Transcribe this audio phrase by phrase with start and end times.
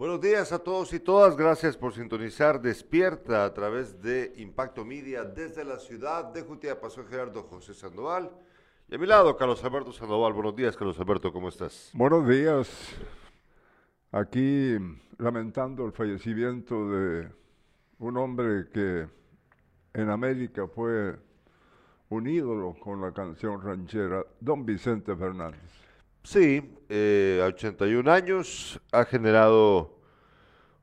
[0.00, 1.36] Buenos días a todos y todas.
[1.36, 6.88] Gracias por sintonizar Despierta a través de Impacto Media desde la ciudad de Jutiapa.
[6.88, 8.30] Soy Gerardo José Sandoval.
[8.88, 10.32] Y a mi lado, Carlos Alberto Sandoval.
[10.32, 11.90] Buenos días, Carlos Alberto, ¿cómo estás?
[11.92, 12.96] Buenos días.
[14.10, 14.78] Aquí
[15.18, 17.30] lamentando el fallecimiento de
[17.98, 19.06] un hombre que
[19.92, 21.14] en América fue
[22.08, 25.89] un ídolo con la canción ranchera, don Vicente Fernández.
[26.22, 29.96] Sí, eh, a 81 años ha generado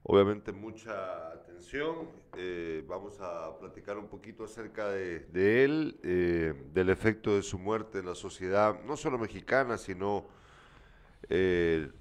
[0.03, 2.09] obviamente mucha atención.
[2.35, 7.99] Eh, vamos a platicar un poquito acerca de, él, eh, del efecto de su muerte
[7.99, 10.25] en la sociedad, no solo mexicana, sino
[11.29, 11.91] en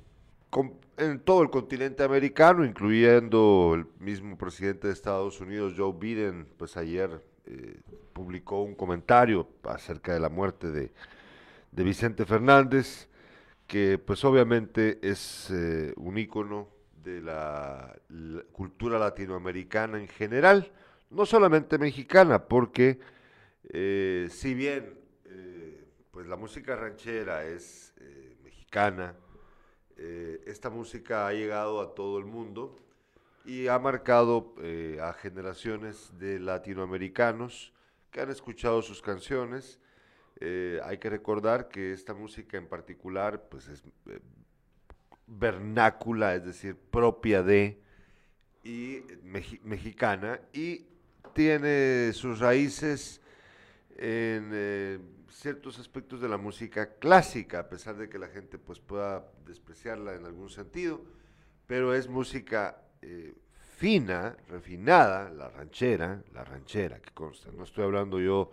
[1.24, 7.22] todo el continente americano, incluyendo el mismo presidente de Estados Unidos, Joe Biden, pues ayer
[8.12, 10.92] publicó un comentario acerca de la muerte de,
[11.72, 13.08] de Vicente Fernández,
[13.66, 16.68] que pues obviamente es eh, un ícono
[17.02, 17.96] de la,
[18.52, 20.72] cultura latinoamericana en general,
[21.10, 22.98] no solamente mexicana, porque
[23.68, 27.94] eh, si bien eh, pues la música ranchera es
[28.42, 29.14] mexicana,
[30.44, 32.76] esta música ha llegado a todo el mundo
[33.46, 34.54] y ha marcado
[35.00, 37.72] a generaciones de latinoamericanos
[38.10, 39.78] que han escuchado sus canciones.
[40.38, 44.20] Eh, hay que recordar que esta música en particular pues es eh,
[45.26, 47.80] vernácula, es decir, propia de
[49.62, 50.86] mexicana y
[51.32, 53.20] tiene sus raíces
[53.96, 54.98] en eh,
[55.30, 60.14] ciertos aspectos de la música clásica, a pesar de que la gente pues pueda despreciarla
[60.14, 61.02] en algún sentido,
[61.66, 62.82] pero es música
[63.76, 67.50] fina, refinada, la ranchera, la ranchera que consta.
[67.52, 68.50] No estoy hablando yo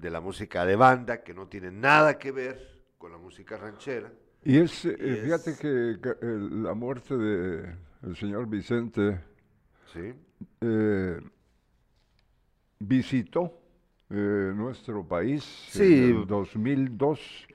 [0.00, 4.10] de la música de banda, que no tiene nada que ver con la música ranchera.
[4.42, 9.20] Y es, eh, fíjate que, la muerte del el señor Vicente
[10.62, 11.20] eh,
[12.78, 13.60] visitó
[14.08, 17.46] eh, nuestro país en 2002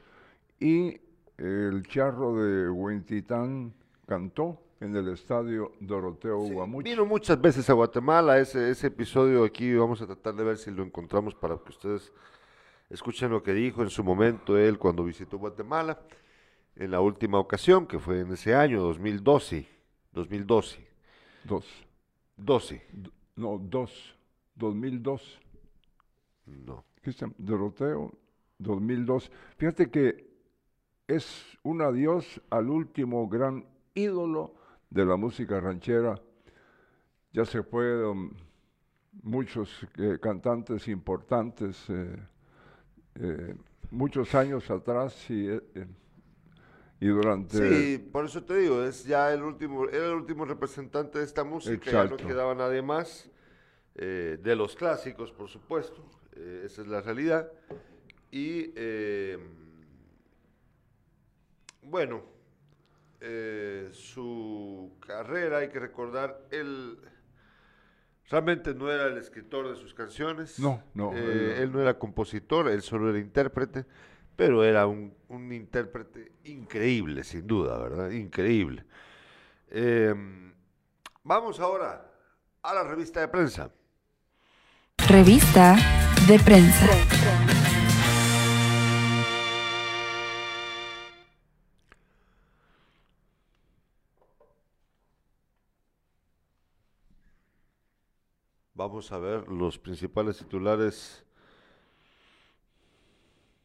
[0.59, 1.01] y
[1.37, 3.73] el charro de Huentitán
[4.05, 6.83] cantó en el estadio Doroteo Guamuch.
[6.83, 10.71] Vino muchas veces a Guatemala, ese, ese episodio aquí vamos a tratar de ver si
[10.71, 12.11] lo encontramos para que ustedes
[12.89, 15.99] escuchen lo que dijo en su momento él cuando visitó Guatemala,
[16.75, 19.65] en la última ocasión, que fue en ese año, 2012.
[20.11, 20.85] 2012.
[21.45, 21.65] Dos.
[22.37, 22.81] 12.
[23.35, 24.15] no, dos.
[24.55, 25.39] 2002.
[26.45, 26.83] No.
[27.37, 28.11] Doroteo,
[28.57, 29.31] 2002.
[29.57, 30.27] Fíjate que
[31.07, 34.55] es un adiós al último gran ídolo
[34.95, 36.15] de la música ranchera.
[37.33, 38.33] Ya se fueron
[39.23, 42.17] muchos eh, cantantes importantes eh,
[43.15, 43.55] eh,
[43.91, 45.49] muchos años atrás y,
[47.01, 47.57] y durante...
[47.57, 51.43] Sí, por eso te digo, es ya el último, era el último representante de esta
[51.43, 53.29] música, ya no quedaba nadie más,
[53.93, 56.05] de los clásicos, por supuesto,
[56.63, 57.51] esa es la realidad.
[58.31, 58.73] Y
[61.81, 62.34] bueno,
[63.21, 66.97] eh, su carrera, hay que recordar, él
[68.29, 70.59] realmente no era el escritor de sus canciones.
[70.59, 71.13] No, no.
[71.13, 73.85] Eh, él no era compositor, él solo era intérprete,
[74.35, 78.11] pero era un, intérprete increíble, sin duda, ¿verdad?
[78.11, 78.85] Increíble.
[79.69, 80.53] Em,
[81.23, 82.11] vamos ahora
[82.61, 83.71] a la revista de prensa.
[85.07, 85.75] Revista
[86.27, 87.54] de prensa.
[98.87, 101.25] Vamos a ver los principales titulares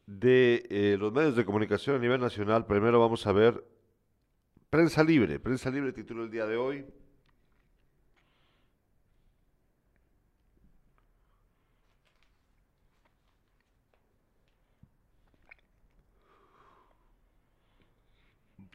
[0.07, 2.65] de eh, los medios de comunicación a nivel nacional.
[2.65, 3.63] Primero vamos a ver
[4.71, 5.39] Prensa Libre.
[5.39, 6.85] Prensa Libre tituló el día de hoy.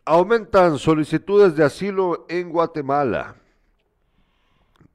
[0.04, 3.34] Aumentan solicitudes de asilo en Guatemala.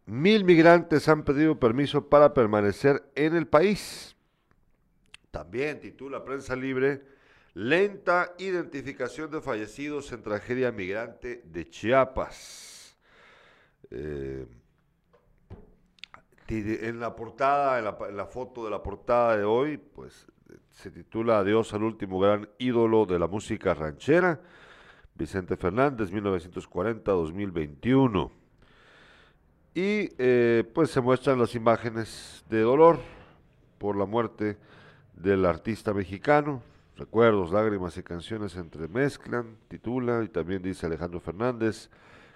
[0.06, 4.16] Mil migrantes han pedido permiso para permanecer en el país.
[5.30, 7.04] También titula Prensa Libre,
[7.54, 12.98] lenta identificación de fallecidos en tragedia migrante de Chiapas.
[13.90, 14.46] Eh,
[16.54, 17.86] en la portada, en
[18.18, 20.28] la, foto de la portada de hoy, pues
[20.72, 24.42] se titula Adiós al último gran ídolo de la música ranchera,
[25.16, 28.41] Vicente Fernández, 1940-2021.
[29.74, 33.00] Y eh, pues se muestran las imágenes de dolor
[33.78, 34.58] por la muerte
[35.14, 36.62] del artista mexicano.
[36.98, 41.90] Recuerdos, lágrimas y canciones entremezclan, titula, y también dice Alejandro Fernández,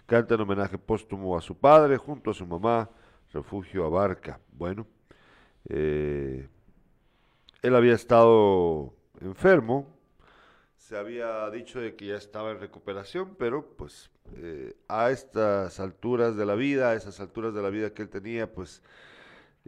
[0.06, 2.90] canta en homenaje póstumo a su padre junto a su mamá,
[3.34, 4.40] Refugio Abarca.
[4.54, 4.88] Bueno,
[5.68, 6.48] eh,
[7.62, 9.88] él había estado enfermo,
[10.88, 16.36] se había dicho de que ya estaba en recuperación, pero pues eh, a estas alturas
[16.38, 18.84] de la vida, a esas alturas de la vida que él tenía, pues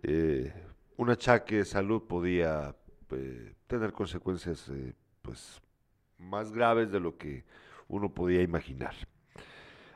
[0.03, 0.53] eh,
[0.95, 2.75] un achaque de salud podía
[3.65, 4.71] tener consecuencias
[5.23, 5.59] pues
[6.19, 7.45] más graves de lo que
[7.87, 8.93] uno podía imaginar.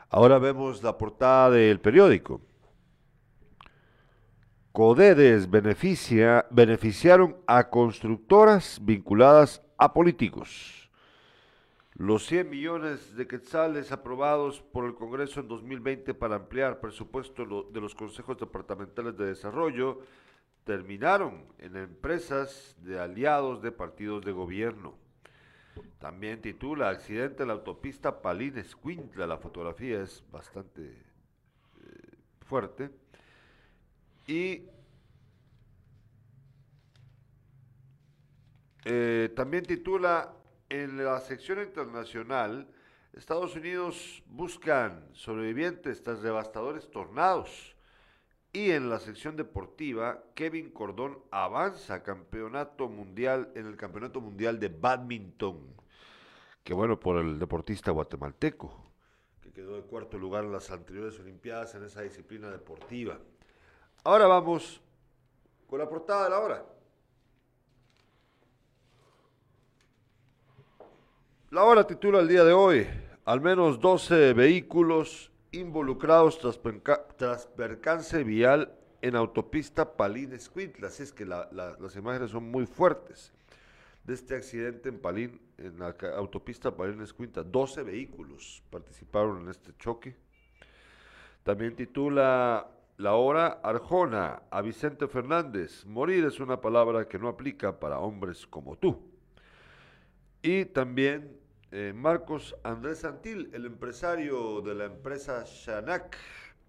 [0.10, 2.42] Ahora vemos la portada del periódico.
[4.72, 10.81] Codedes beneficia, beneficiaron a constructoras vinculadas a políticos.
[11.96, 17.82] Los 100 millones de quetzales aprobados por el Congreso en 2020 para ampliar presupuesto de
[17.82, 20.00] los consejos departamentales de desarrollo
[20.64, 24.96] terminaron en empresas de aliados de partidos de gobierno.
[26.00, 29.28] También titula Accidente en la autopista Palín Escuintla.
[29.28, 30.96] La fotografía es bastante eh,
[32.48, 32.90] fuerte.
[34.28, 34.64] Y
[38.86, 40.34] eh, también titula
[40.72, 42.66] en la sección internacional,
[43.12, 47.76] Estados Unidos buscan sobrevivientes tras devastadores tornados.
[48.54, 54.70] Y en la sección deportiva, Kevin Cordón avanza campeonato mundial en el campeonato mundial de
[54.70, 55.76] badminton.
[56.64, 58.74] Que bueno por el deportista guatemalteco,
[59.42, 63.20] que quedó de cuarto lugar en las anteriores Olimpiadas en esa disciplina deportiva.
[64.06, 64.82] Ahora vamos
[65.68, 66.66] con la portada de la hora.
[71.52, 72.88] La hora titula el día de hoy,
[73.26, 80.88] al menos 12 vehículos involucrados tras, percance vial en autopista Palín Escuintla.
[80.88, 83.34] Así es que las imágenes son muy fuertes
[84.06, 87.44] de este accidente en Palín, en la autopista Palín Escuintla.
[87.44, 90.16] 12 vehículos participaron en este choque.
[91.44, 92.66] También titula
[92.96, 95.86] La hora Arjona a Vicente Fernández.
[95.86, 99.12] Morir es una palabra que no aplica para hombres como tú.
[100.42, 101.41] Y también
[101.72, 106.18] eh, Marcos Andrés Santil, el empresario de la empresa Shanac,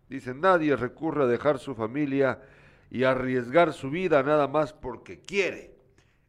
[0.09, 2.41] dice, nadie recurre a dejar su familia
[2.89, 5.75] y arriesgar su vida nada más porque quiere.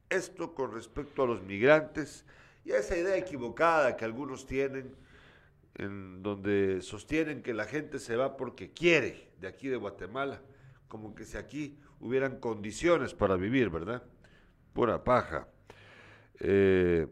[0.09, 2.25] Esto con respecto a los migrantes
[2.65, 4.95] y a esa idea equivocada que algunos tienen,
[5.75, 10.41] en donde sostienen que la gente se va porque quiere de aquí de Guatemala,
[10.87, 14.03] como que si aquí hubieran condiciones para vivir, ¿verdad?
[14.73, 15.47] Pura paja.
[16.39, 17.07] Eh,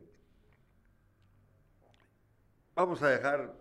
[2.75, 3.53] Vamos a dejar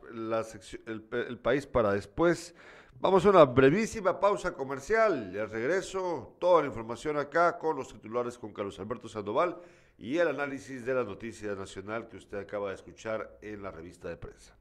[0.86, 2.54] el, país para después.
[3.00, 8.38] Vamos a una brevísima pausa comercial al regreso toda la información acá con los titulares
[8.38, 9.56] con Carlos Alberto Sandoval
[9.98, 14.08] y el análisis de la noticia nacional que usted acaba de escuchar en la revista
[14.08, 14.59] de prensa.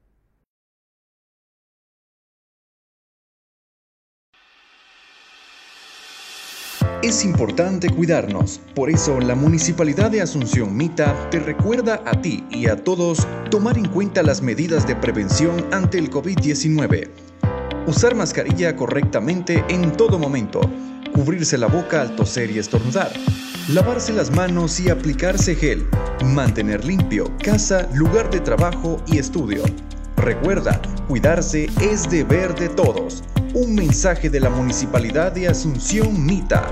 [7.02, 12.66] Es importante cuidarnos, por eso la Municipalidad de Asunción Mita te recuerda a ti y
[12.66, 17.08] a todos tomar en cuenta las medidas de prevención ante el COVID-19.
[17.86, 20.60] Usar mascarilla correctamente en todo momento,
[21.14, 23.10] cubrirse la boca al toser y estornudar,
[23.68, 25.86] lavarse las manos y aplicarse gel,
[26.22, 29.62] mantener limpio casa, lugar de trabajo y estudio.
[30.18, 33.24] Recuerda, cuidarse es deber de todos.
[33.52, 36.70] Un mensaje de la Municipalidad de Asunción Mita.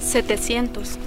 [0.00, 0.98] 700.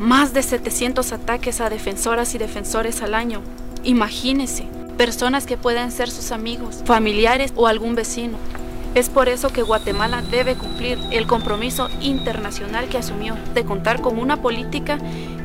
[0.00, 3.42] Más de 700 ataques a defensoras y defensores al año.
[3.84, 4.66] Imagínese,
[4.98, 8.38] personas que pueden ser sus amigos, familiares o algún vecino.
[8.96, 14.18] Es por eso que Guatemala debe cumplir el compromiso internacional que asumió de contar con
[14.18, 14.98] una política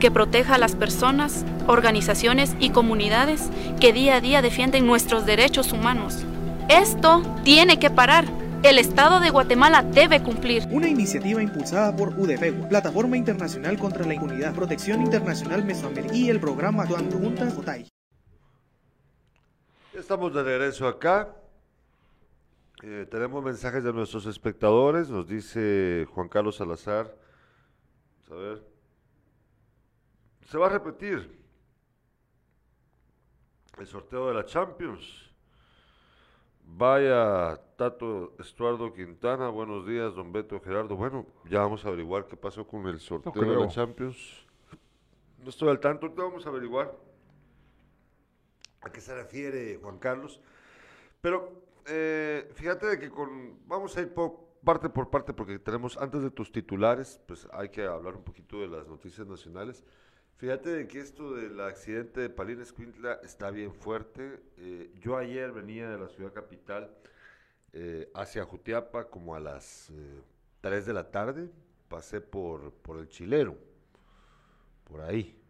[0.05, 3.49] que proteja a las personas, organizaciones y comunidades
[3.81, 6.23] que día a día defienden nuestros derechos humanos.
[6.69, 8.25] Esto tiene que parar.
[8.61, 10.61] El Estado de Guatemala debe cumplir.
[10.69, 16.39] Una iniciativa impulsada por UDPEGUA, Plataforma Internacional contra la Impunidad, Protección Internacional Mesoamericana y el
[16.39, 17.55] programa Actuando Juntas
[19.91, 21.35] Estamos de regreso acá.
[22.83, 25.09] Eh, tenemos mensajes de nuestros espectadores.
[25.09, 27.11] Nos dice Juan Carlos Salazar.
[28.29, 28.74] a ver.
[30.55, 31.37] Se va a repetir
[33.77, 35.29] el sorteo de la Champions.
[36.63, 40.95] Vaya, Tato Estuardo Quintana, buenos días, don Beto Gerardo.
[40.95, 44.47] Bueno, ya vamos a averiguar qué pasó con el sorteo de la Champions.
[45.39, 46.97] No estoy al tanto, vamos a averiguar
[48.79, 50.39] a qué se refiere Juan Carlos.
[51.19, 51.51] Pero
[51.85, 54.13] eh, fíjate de que con, vamos a ir
[54.63, 58.61] parte por parte porque tenemos antes de tus titulares, pues hay que hablar un poquito
[58.61, 59.83] de las noticias nacionales.
[60.37, 64.41] Fíjate de que esto del accidente de Palín Escuintla está bien fuerte.
[64.57, 66.93] Eh, yo ayer venía de la ciudad capital
[67.71, 69.93] eh, hacia Jutiapa como a las
[70.59, 71.49] 3 eh, de la tarde.
[71.87, 73.57] Pasé por, por el Chilero,
[74.83, 75.41] por ahí.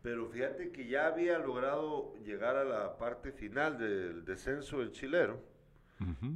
[0.00, 5.52] Pero fíjate que ya había logrado llegar a la parte final del descenso del Chilero.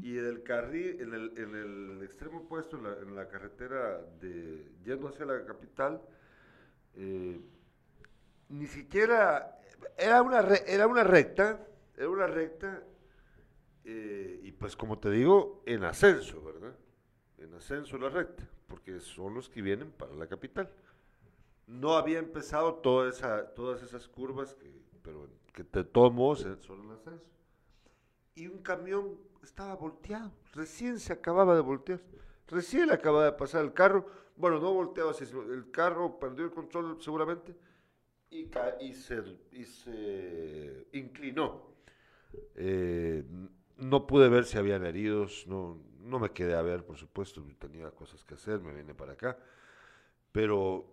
[0.03, 4.65] Y del carril, en el, en el extremo opuesto, en la, en la, carretera de
[4.83, 6.01] yendo hacia la capital,
[6.95, 7.39] eh,
[8.49, 9.61] ni siquiera
[9.97, 12.83] era una era una recta, era una recta
[13.85, 16.75] eh, y pues como te digo, en ascenso, ¿verdad?
[17.39, 20.71] En ascenso la recta, porque son los que vienen para la capital.
[21.67, 23.17] No había empezado todas
[23.83, 24.71] esas curvas, que,
[25.03, 27.25] pero que de todos modos son en ascenso.
[28.35, 32.01] Y un camión estaba volteado, recién se acababa de voltear,
[32.47, 37.01] recién acababa de pasar el carro, bueno, no volteado así, el carro perdió el control
[37.01, 37.57] seguramente
[38.31, 38.49] y,
[38.81, 41.69] y, se, y se inclinó.
[42.55, 43.25] Eh,
[43.77, 47.91] no pude ver si habían heridos, no, no me quedé a ver, por supuesto, tenía
[47.91, 49.39] cosas que hacer, me vine para acá,
[50.33, 50.87] pero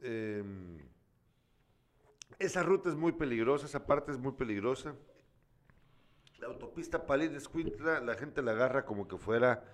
[0.00, 0.78] em,
[2.38, 4.94] esa ruta es muy peligrosa, esa parte es muy peligrosa.
[6.38, 9.64] La autopista Palín-Escuintla, la gente la agarra como que fuera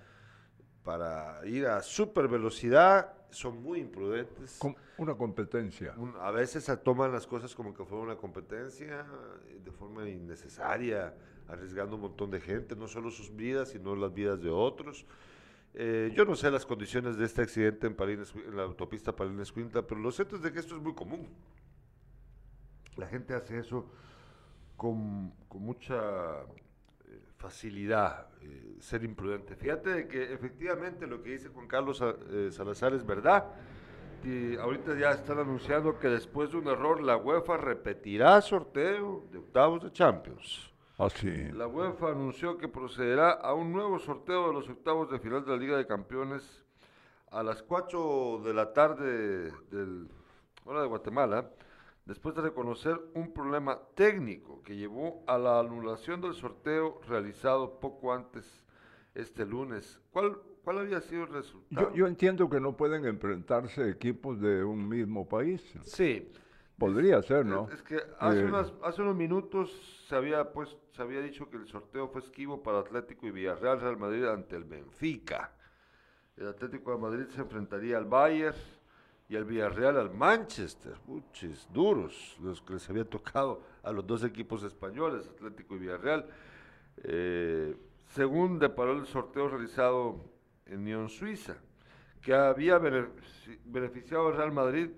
[0.84, 4.60] para ir a super velocidad, son muy imprudentes.
[4.98, 5.94] una competencia.
[6.20, 9.06] a veces toman las cosas como que fuera una competencia
[9.64, 11.14] de forma innecesaria,
[11.48, 15.06] arriesgando un montón de gente, no solo sus vidas, sino las vidas de otros.
[15.74, 20.00] Eh, yo no sé las condiciones de este accidente en, en la autopista Palines-Escuintla, pero
[20.00, 21.28] lo cierto es de que esto es muy común.
[22.96, 23.90] La gente hace eso
[24.76, 26.44] con, con mucha
[27.42, 29.56] facilidad eh, ser imprudente.
[29.56, 33.46] Fíjate de que efectivamente lo que dice Juan Carlos eh, Salazar es verdad.
[34.24, 39.38] Y ahorita ya están anunciando que después de un error la UEFA repetirá sorteo de
[39.38, 40.72] octavos de Champions.
[40.96, 41.50] Así.
[41.52, 45.50] La UEFA anunció que procederá a un nuevo sorteo de los octavos de final de
[45.50, 46.64] la Liga de Campeones
[47.32, 50.08] a las 4 de la tarde del
[50.64, 51.50] hora de Guatemala
[52.12, 58.12] después de reconocer un problema técnico que llevó a la anulación del sorteo realizado poco
[58.12, 58.66] antes
[59.14, 59.98] este lunes.
[60.10, 61.90] ¿Cuál, cuál había sido el resultado?
[61.94, 65.62] Yo, entiendo que no pueden enfrentarse equipos de un mismo país.
[65.84, 66.30] Sí.
[66.76, 67.66] Podría ser, ¿no?
[67.72, 69.70] Es, que hace, eh, hace unos minutos
[70.06, 73.80] se había, pues, se había dicho que el sorteo fue esquivo para Atlético y Villarreal
[73.80, 75.54] Real Madrid ante el Benfica.
[76.36, 78.54] El Atlético de Madrid se enfrentaría al Bayern
[79.28, 84.24] y al Villarreal al Manchester, muchos duros los que les había tocado a los dos
[84.24, 86.26] equipos españoles, Atlético y Villarreal.
[87.04, 87.74] Eh,
[88.08, 90.20] según deparó el sorteo realizado
[90.66, 91.56] en Lyon, Suiza,
[92.20, 94.90] que había beneficiado al Real Madrid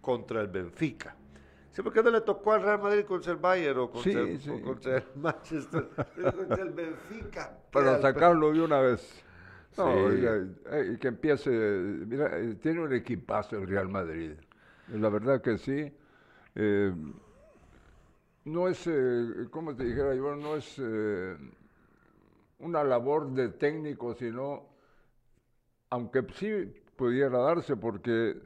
[0.00, 1.14] contra el Benfica.
[1.72, 5.90] Sí, porque no le tocó al Real Madrid contra el Bayern o contra, el, Manchester,
[6.34, 7.58] contra el Benfica.
[7.70, 9.25] Para sacarlo de una vez.
[9.76, 14.32] No, eh, que empiece, mira, eh, tiene un equipazo el Real Madrid.
[14.92, 15.92] La verdad que sí.
[16.54, 16.92] Eh,
[18.44, 18.88] no es,
[19.50, 20.80] como te dijera yo, no es
[22.60, 24.68] una labor de técnico, sino,
[25.90, 28.36] aunque sí pudiera darse, porque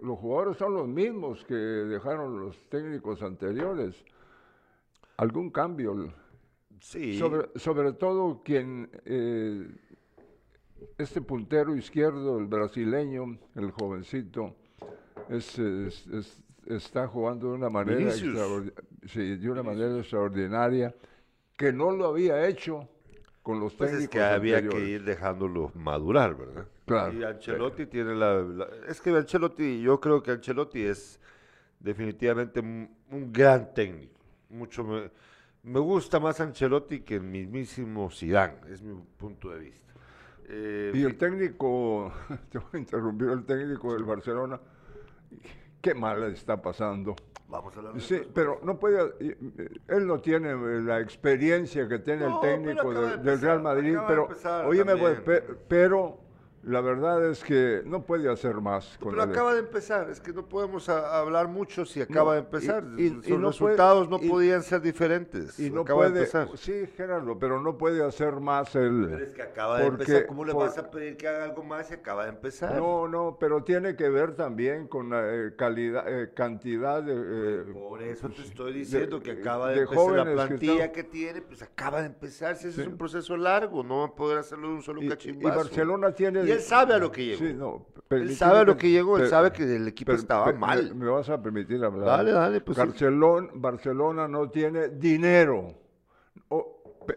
[0.00, 4.02] los jugadores son los mismos que dejaron los técnicos anteriores.
[5.18, 6.12] Algún cambio.
[6.80, 7.18] Sí.
[7.18, 8.90] Sobre, sobre todo quien
[10.98, 14.54] este puntero izquierdo, el brasileño, el jovencito,
[15.28, 15.58] es,
[16.66, 20.94] está jugando de una manera, sí, de una manera extraordinaria
[21.56, 22.88] que no lo había hecho
[23.42, 24.14] con los pues técnicos.
[24.14, 26.66] Es que había que ir dejándolo madurar, ¿verdad?
[26.86, 27.12] Claro.
[27.12, 28.44] Y Ancelotti tiene la,
[28.88, 31.20] Es que Ancelotti, yo creo que Ancelotti es
[31.78, 34.20] definitivamente un, gran técnico.
[34.48, 35.10] Mucho me,
[35.62, 39.81] me, gusta más Ancelotti que el mismísimo Zidane, es mi punto de vista.
[40.54, 42.12] Eh, y el técnico,
[42.50, 44.60] te voy a interrumpir, el técnico del Barcelona,
[45.80, 47.16] qué mal está pasando.
[47.48, 49.14] Vamos a hablar Sí, pero no puede,
[49.88, 54.28] él no tiene la experiencia que tiene el técnico del Real Madrid, pero,
[54.66, 54.84] oye,
[55.68, 56.18] pero
[56.64, 58.96] La verdad es que no puede hacer más.
[59.00, 62.84] Con pero acaba de empezar, es que no podemos hablar mucho si acaba de empezar.
[62.96, 65.58] Y, Los resultados no podían ser diferentes.
[65.58, 66.48] Y no acaba puede, de empezar.
[66.54, 69.08] Sí, Gerardo, pero no puede hacer más el.
[69.10, 70.26] Pero es que acaba de empezar.
[70.26, 72.76] ¿Cómo le vas a pedir que haga algo más si acaba de empezar?
[72.76, 77.12] No, no, pero tiene que ver también con la eh, calidad, eh, cantidad de.
[77.14, 81.60] Eh, por eso te estoy diciendo que acaba de, empezar la plantilla que, tiene, pues
[81.62, 82.54] acaba de empezar.
[82.54, 85.54] Si ese es un proceso largo, no va a poder hacerlo de un solo cachimbazo.
[85.54, 87.86] Y Barcelona tiene él sabe a lo que llegó.
[88.10, 90.94] él sabe a lo que llegó, él sabe que el equipo estaba mal.
[90.94, 92.06] Me, vas a permitir hablar.
[92.06, 92.78] Dale, dale, pues.
[92.78, 95.74] Barcelona, Barcelona no tiene dinero.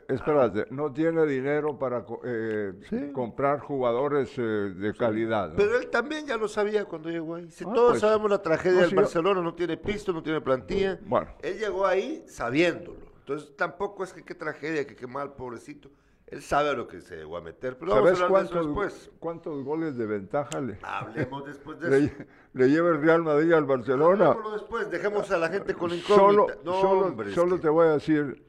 [0.07, 2.73] espérate, no tiene dinero para eh,
[3.13, 5.53] comprar jugadores eh, de calidad.
[5.55, 7.49] Pero él también ya lo sabía cuando llegó ahí.
[7.51, 10.99] Si ah, todos pues, sabemos la tragedia del Barcelona, no tiene pisto, no tiene plantilla.
[11.05, 11.27] Bueno.
[11.41, 13.05] Él llegó ahí sabiéndolo.
[13.19, 15.89] Entonces tampoco es que qué tragedia, que qué mal, pobrecito.
[16.27, 19.11] Él sabe a lo que se va a meter, pero vamos a cuántos, después.
[19.19, 22.15] ¿Cuántos goles de ventaja le, Hablemos después de le, eso.
[22.53, 24.29] le lleva el Real Madrid al Barcelona?
[24.29, 26.57] Hablemoslo después, dejemos a la gente con incógnita.
[26.63, 28.43] Solo, solo, te voy a decir,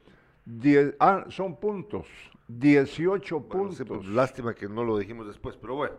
[0.99, 2.07] ah, son puntos,
[2.47, 3.83] 18 puntos.
[3.87, 5.95] Pues, lástima que no lo dijimos después, pero bueno.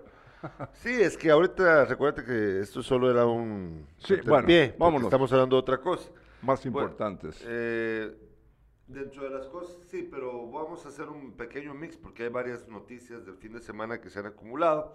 [0.75, 5.05] Sí, es que ahorita, recuerda que esto solo era un sí, bueno, pie, vámonos.
[5.05, 6.11] estamos hablando de otra cosa.
[6.43, 7.41] Más importantes.
[7.47, 8.17] eh,
[8.89, 12.67] Dentro de las cosas, sí, pero vamos a hacer un pequeño mix porque hay varias
[12.69, 14.95] noticias del fin de semana que se han acumulado.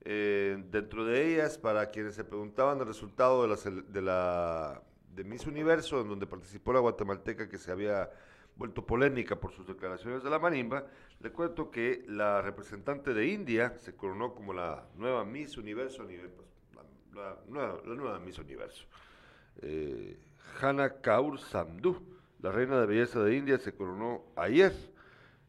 [0.00, 4.82] Eh, dentro de ellas, para quienes se preguntaban el resultado de la, de la
[5.14, 8.10] de Miss Universo, en donde participó la guatemalteca que se había
[8.56, 10.86] vuelto polémica por sus declaraciones de la marimba,
[11.20, 16.86] le cuento que la representante de India se coronó como la nueva Miss Universo, pues,
[17.14, 18.84] la, nueva, Miss Universo.
[19.62, 20.18] Eh,
[20.60, 24.72] Hana Kaur Sandhu la reina de belleza de India se coronó ayer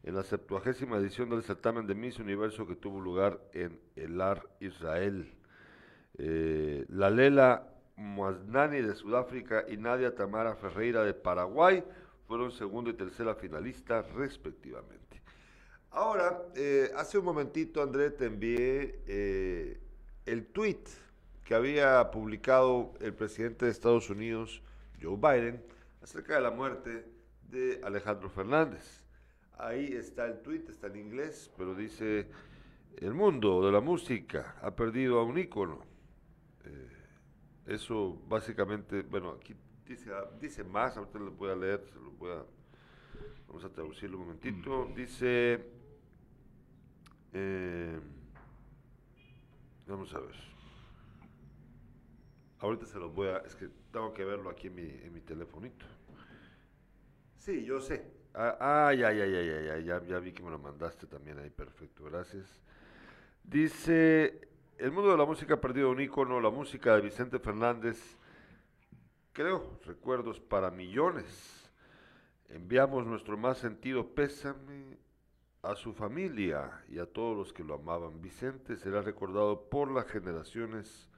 [0.02, 5.32] en la septuagésima edición del certamen de Miss Universo que tuvo lugar en Elar, Israel.
[6.18, 11.84] Eh, la Lela Muaznani de Sudáfrica y Nadia Tamara Ferreira de Paraguay
[12.26, 15.22] fueron segunda y tercera finalistas respectivamente.
[15.90, 19.80] Ahora, eh, hace un momentito, André, te envié eh,
[20.24, 20.84] el tweet
[21.44, 24.62] que había publicado el presidente de Estados Unidos,
[25.02, 25.62] Joe Biden,
[26.02, 27.04] acerca de la muerte
[27.48, 29.04] de Alejandro Fernández.
[29.58, 32.28] Ahí está el tuit, está en inglés, pero dice,
[32.96, 35.84] el mundo de la música ha perdido a un ícono.
[36.64, 36.88] Eh,
[37.66, 39.54] eso básicamente, bueno, aquí
[39.86, 42.44] dice, dice más, ahorita lo voy a leer, se lo voy a,
[43.48, 44.88] vamos a traducirlo un momentito.
[44.88, 44.94] Mm.
[44.94, 45.66] Dice,
[47.32, 48.00] eh,
[49.86, 50.49] vamos a ver.
[52.60, 55.20] Ahorita se los voy a, es que tengo que verlo aquí en mi, en mi
[55.20, 55.86] telefonito.
[57.36, 58.04] Sí, yo sé.
[58.34, 62.04] Ah, ya, ya, ya, ya, ya, ya, vi que me lo mandaste también ahí, perfecto,
[62.04, 62.60] gracias.
[63.42, 68.16] Dice, el mundo de la música ha perdido un ícono, la música de Vicente Fernández,
[69.32, 71.72] creo, recuerdos para millones.
[72.50, 74.98] Enviamos nuestro más sentido pésame
[75.62, 78.20] a su familia y a todos los que lo amaban.
[78.20, 81.09] Vicente será recordado por las generaciones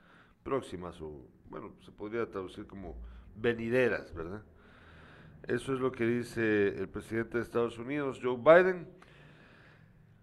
[0.42, 2.96] próximas o, bueno, se podría traducir como
[3.37, 4.42] venideras, ¿verdad?
[5.46, 8.87] Eso es lo que dice el presidente de Estados Unidos, Joe Biden.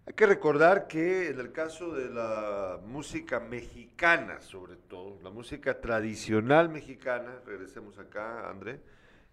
[0.06, 5.82] Hay que recordar que en el caso de la música mexicana, sobre todo, la música
[5.82, 8.82] tradicional mexicana, regresemos acá, André,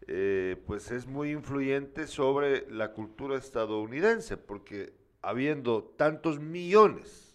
[0.07, 7.26] eh, pues es muy influyente sobre la cultura estadounidense, porque habiendo tantos millones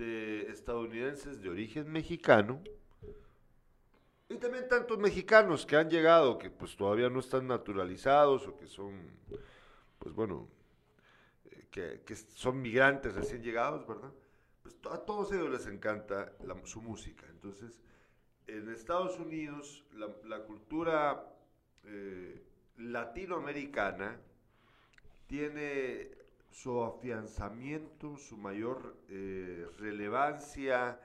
[0.00, 2.62] de estadounidenses de origen mexicano,
[4.30, 8.66] y también tantos mexicanos que han llegado, que pues todavía no están naturalizados o que
[8.66, 8.94] son,
[9.98, 10.48] pues bueno,
[11.50, 14.12] eh, que, son migrantes recién llegados, ¿verdad?
[14.62, 16.32] Pues a todos ellos les encanta
[16.64, 17.26] su música.
[17.28, 17.78] Entonces,
[18.46, 19.84] en Estados Unidos,
[20.24, 21.26] la, cultura
[21.84, 22.42] eh,
[22.78, 24.18] latinoamericana
[25.26, 26.19] tiene
[26.50, 31.00] su afianzamiento, su mayor eh, relevancia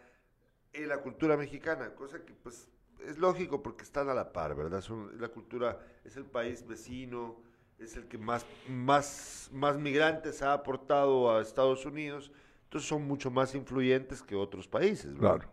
[0.74, 2.68] en la cultura mexicana, cosa que pues
[3.06, 4.82] es lógico porque están a la par, ¿verdad?
[4.82, 7.42] Son, la cultura es el país vecino,
[7.78, 12.32] es el que más, más, más migrantes ha aportado a Estados Unidos,
[12.64, 15.38] entonces son mucho más influyentes que otros países, ¿verdad?
[15.38, 15.52] Claro.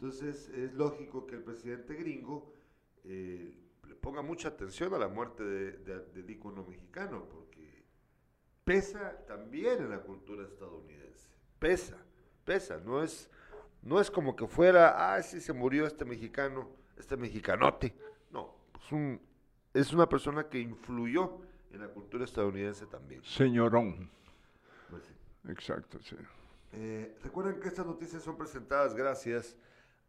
[0.00, 2.52] Entonces es lógico que el presidente gringo
[3.04, 3.56] eh,
[3.86, 5.72] le ponga mucha atención a la muerte de,
[6.12, 7.26] del ícono mexicano,
[8.64, 11.96] pesa también en la cultura estadounidense, pesa,
[12.44, 13.30] pesa, no es
[13.82, 17.94] no es como que fuera, ah, sí se murió este mexicano, este mexicanote.
[18.30, 19.20] No, es,
[19.74, 21.40] es una persona que influyó
[21.72, 23.24] en la cultura estadounidense también.
[23.24, 24.08] Señorón.
[24.88, 25.02] Pues
[25.48, 26.16] Exacto, sí.
[26.72, 29.56] Eh, recuerden que estas noticias son presentadas gracias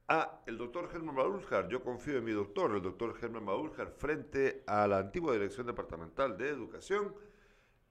[0.07, 1.67] a el doctor Germán Maúljar.
[1.69, 6.37] Yo confío en mi doctor, el doctor Germán Maúljar, frente a la antigua Dirección Departamental
[6.37, 7.15] de Educación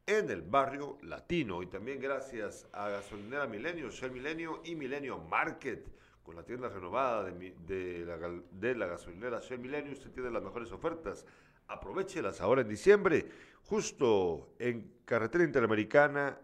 [0.06, 1.62] en el barrio latino.
[1.62, 5.86] Y también gracias a Gasolinera Milenio, Shell Milenio y Milenio Market,
[6.22, 9.92] con la tienda renovada de, la, gasolinera Shell Milenio.
[9.92, 11.26] Usted tiene las mejores ofertas.
[11.68, 13.26] Aprovechelas ahora en diciembre,
[13.64, 16.38] justo en Carretera Interamericana,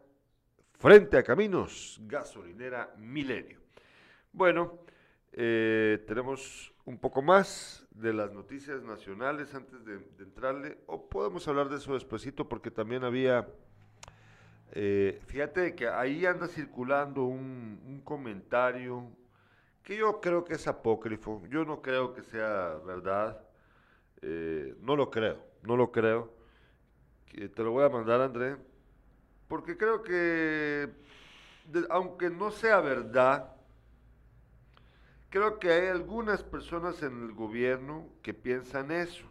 [0.79, 3.59] frente a Caminos, Gasolinera Milenio.
[4.33, 4.81] Bueno,
[5.33, 11.69] eh, tenemos un poco más de las noticias nacionales antes de, entrarle, o podemos hablar
[11.69, 13.47] de eso despuesito porque también había,
[14.73, 19.07] eh, fíjate que ahí anda circulando un, comentario
[19.83, 23.39] que yo creo que es apócrifo, yo no creo que sea verdad,
[24.23, 26.33] eh, no lo creo, no lo creo,
[27.31, 28.57] te lo voy a mandar André,
[29.47, 30.89] porque creo que
[31.91, 33.58] aunque no sea verdad,
[35.31, 39.27] Creo que hay algunas personas en el gobierno que piensan eso.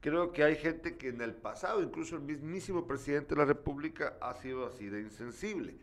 [0.00, 4.16] Creo que hay gente que en el pasado, incluso el mismísimo presidente de la República,
[4.20, 5.76] ha sido así de insensible.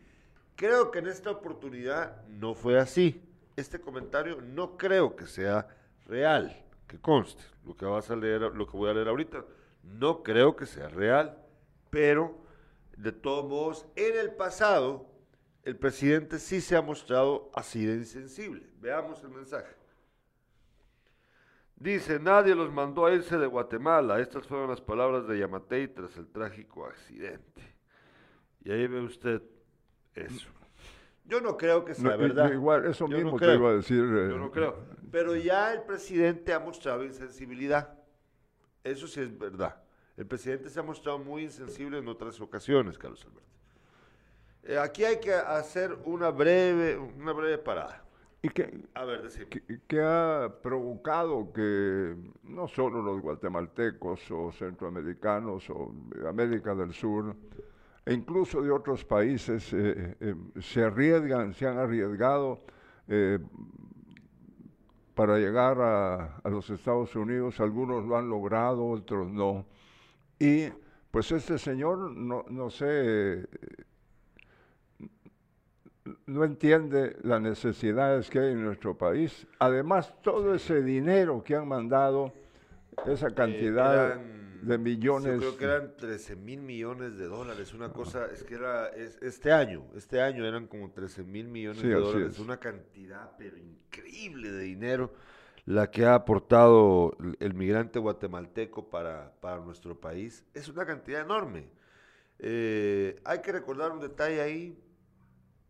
[0.56, 3.21] Creo que en esta oportunidad no fue así.
[3.56, 5.67] Este comentario no creo que sea
[6.08, 7.43] real, que conste.
[7.65, 9.45] Lo que vas a leer, lo que voy a leer ahorita,
[9.84, 11.38] no creo que sea real,
[11.91, 12.36] pero
[12.97, 15.12] de todos modos, en el pasado
[15.63, 18.67] el presidente sí se ha mostrado así de insensible.
[18.80, 19.73] Veamos el mensaje.
[21.76, 24.19] Dice, nadie los mandó a irse de Guatemala.
[24.19, 27.62] Estas fueron las palabras de Yamatei tras el trágico accidente.
[28.63, 29.41] Y ahí ve usted
[30.13, 30.49] eso.
[31.26, 32.52] Yo no creo que sea verdad.
[32.52, 33.99] Igual, eso mismo te iba a decir.
[33.99, 34.78] Yo no eh, creo.
[35.12, 37.97] Pero ya el presidente ha mostrado insensibilidad.
[38.84, 39.82] Eso sí es verdad.
[40.17, 43.52] El presidente se ha mostrado muy insensible en otras ocasiones, Carlos Alberto.
[44.65, 48.02] Eh, aquí hay que hacer una breve, una breve parada.
[48.41, 49.28] Y que, a ver,
[49.88, 55.93] que, ha provocado que no solo los guatemaltecos o centroamericanos o
[56.28, 57.36] América del Sur,
[58.06, 62.62] e incluso de otros países, eh, eh, se arriesgan, se han arriesgado
[65.13, 67.60] para llegar a, a, los Estados Unidos.
[67.60, 69.65] Algunos lo han logrado, otros no.
[70.39, 70.67] Y
[71.12, 73.47] pues este señor, no, no sé
[76.25, 79.47] no entiende las necesidades que hay en nuestro país.
[79.59, 82.33] Además, todo ese dinero que han mandado,
[83.05, 84.15] esa eh, cantidad
[84.62, 85.33] de millones.
[85.33, 87.73] Yo creo que eran 13 mil millones de dólares.
[87.73, 91.93] Una cosa, es que era este año, este año eran como 13 mil millones de
[91.93, 92.39] dólares.
[92.39, 95.13] Una cantidad, pero increíble de dinero
[95.65, 100.43] la que ha aportado el migrante guatemalteco para, para nuestro país.
[100.53, 101.69] Es una cantidad enorme.
[102.39, 104.77] Eh, hay que recordar un detalle ahí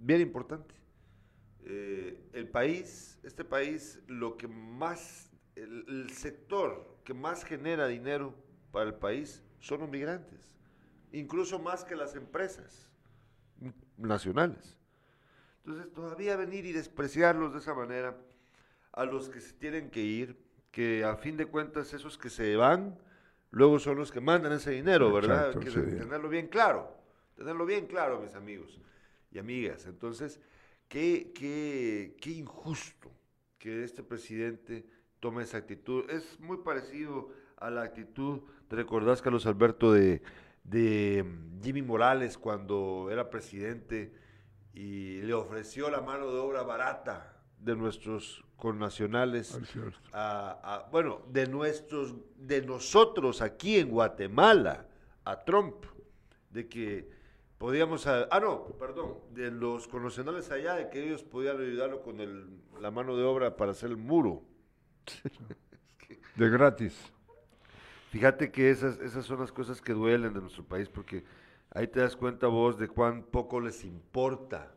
[0.04, 0.76] bien importante.
[1.66, 8.36] Eh, el país, este país, lo que más, el, sector que más genera dinero
[8.72, 10.54] para el país son los migrantes,
[11.14, 12.90] incluso más que las empresas
[13.98, 14.78] nacionales.
[15.64, 18.18] Entonces, todavía venir y despreciarlos de esa manera,
[18.92, 20.38] a los que se tienen que ir,
[20.72, 23.00] que a fin de cuentas esos que se van,
[23.52, 25.58] luego son los que mandan ese dinero, ¿verdad?
[25.58, 26.94] que tenerlo bien claro,
[27.36, 28.82] tenerlo bien claro, mis amigos
[29.34, 29.86] y amigas.
[29.86, 30.40] Entonces,
[30.88, 33.12] qué, qué, qué injusto
[33.58, 34.86] que este presidente
[35.20, 36.10] tome esa actitud.
[36.10, 40.22] Es muy parecido a la actitud, te recordás, Carlos Alberto, de,
[40.64, 44.14] de mm, Jimmy Morales cuando era presidente
[44.74, 49.58] y le ofreció la mano de obra barata de nuestros connacionales,
[50.12, 54.88] a, bueno, de nuestros, de nosotros aquí en Guatemala,
[55.24, 55.86] a Trump,
[56.50, 57.10] de que
[57.64, 62.60] podíamos, ah, no, perdón, de los connacionales allá, de que ellos podían ayudarlo con el,
[62.82, 64.44] la mano de obra para hacer el muro.
[66.36, 66.94] de gratis.
[68.10, 71.24] Fíjate que esas, esas son las cosas que duelen de nuestro país, porque
[71.70, 74.76] ahí te das cuenta vos de cuán poco les importa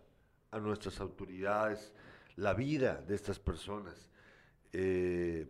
[0.53, 1.93] a nuestras autoridades
[2.37, 4.09] la vida de estas personas.
[4.73, 5.49] Eh,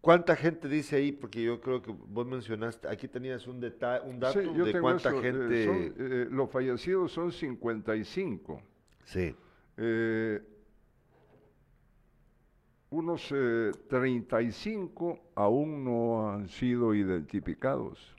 [0.00, 1.12] ¿Cuánta gente dice ahí?
[1.12, 5.64] Porque yo creo que vos mencionaste, aquí tenías un, un dato de cuánta eh, gente...
[5.98, 8.62] Eh, los fallecidos son 55.
[9.04, 9.34] Sí.
[9.76, 10.40] Eh,
[12.90, 13.34] unos
[13.88, 18.14] 35 aún no han sido identificados.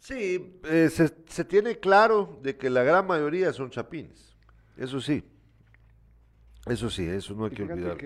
[0.00, 4.36] Sí, se, se, tiene claro de que la gran mayoría son chapines.
[4.76, 5.22] Eso sí.
[6.66, 7.98] Eso sí, eso no hay que olvidar.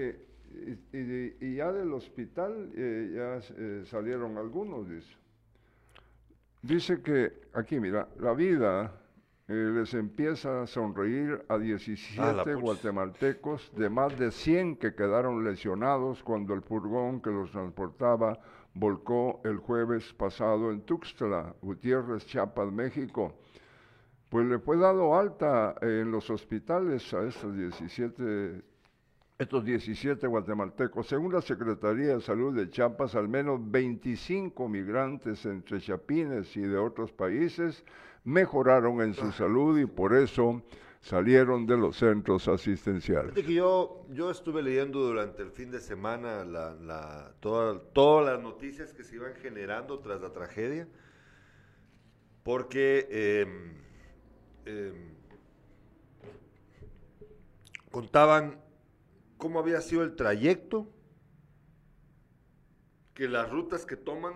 [0.93, 5.17] Y, ya del hospital eh, ya eh, salieron algunos, dice.
[6.63, 8.93] Dice que, aquí mira, la vida
[9.49, 16.23] eh, les empieza a sonreír a 17 guatemaltecos de más de 100 que quedaron lesionados
[16.23, 18.39] cuando el furgón que los transportaba
[18.73, 23.35] volcó el jueves pasado en Tuxtla, Gutiérrez, Chiapas, México.
[24.31, 28.63] Pues le fue dado alta en los hospitales a estos 17
[29.39, 31.09] estos 17 guatemaltecos.
[31.09, 36.79] Según la Secretaría de Salud de Chiapas, al menos 25 migrantes entre chapines y de
[36.79, 37.85] otros países
[38.23, 40.63] mejoraron en su salud y por eso
[41.01, 43.35] salieron de los centros asistenciales.
[43.47, 49.17] yo, yo estuve leyendo durante el fin de semana la, todas las noticias que se
[49.17, 50.89] iban generando tras la tragedia,
[52.43, 53.75] porque em,
[54.65, 55.15] em,
[57.91, 58.64] contaban
[59.45, 60.89] cómo había sido el trayecto,
[63.13, 64.33] que las rutas que toman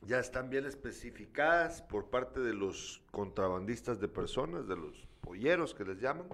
[0.00, 5.84] ya están bien especificadas por parte de los contrabandistas de personas, de los polleros que
[5.84, 6.26] les llaman,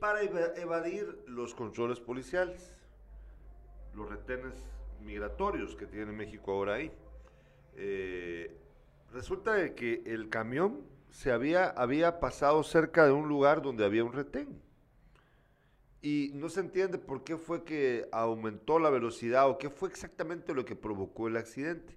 [0.00, 2.80] para evadir los controles policiales,
[3.94, 4.54] los retenes
[5.02, 6.90] migratorios que tiene México ahora ahí.
[7.74, 8.58] Eh,
[9.12, 14.04] resulta de que el camión se había, había pasado cerca de un lugar donde había
[14.04, 14.64] un retén
[16.04, 20.52] y no se entiende por qué fue que aumentó la velocidad o qué fue exactamente
[20.52, 21.96] lo que provocó el accidente.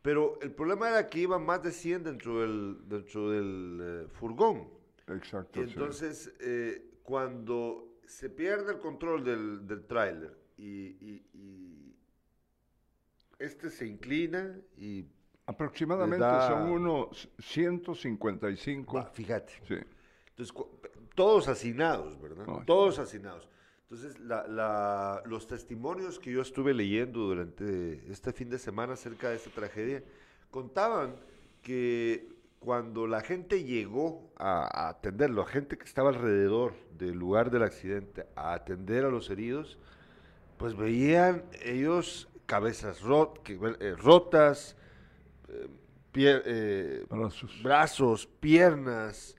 [0.00, 4.66] Pero el problema era que iba más de 100 dentro del, dentro del eh, furgón.
[5.08, 5.60] Exacto.
[5.60, 11.22] Y entonces, eh, cuando se pierde el control del, del tráiler y,
[13.38, 15.04] este se inclina y...
[15.44, 19.10] Aproximadamente son unos 155.
[19.12, 19.52] fíjate.
[19.68, 19.74] Sí.
[20.30, 20.54] Entonces,
[21.14, 22.46] todos hacinados, ¿verdad?
[22.66, 23.48] todos hacinados.
[23.90, 24.16] Entonces,
[25.26, 30.02] los testimonios que yo estuve leyendo durante este fin de semana acerca de esta tragedia
[30.50, 31.16] contaban
[31.60, 37.64] que cuando la gente llegó a, atenderlo, la gente que estaba alrededor del lugar del
[37.64, 39.78] accidente, a atender a los heridos,
[40.56, 44.76] pues veían ellos cabezas eh, rotas,
[45.48, 45.68] eh,
[46.14, 47.06] eh,
[47.62, 49.36] brazos, piernas,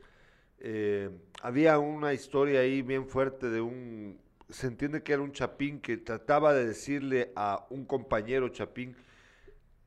[1.44, 4.18] había una historia ahí bien fuerte de un,
[4.50, 8.96] se entiende que era un chapín que trataba de decirle a un compañero chapín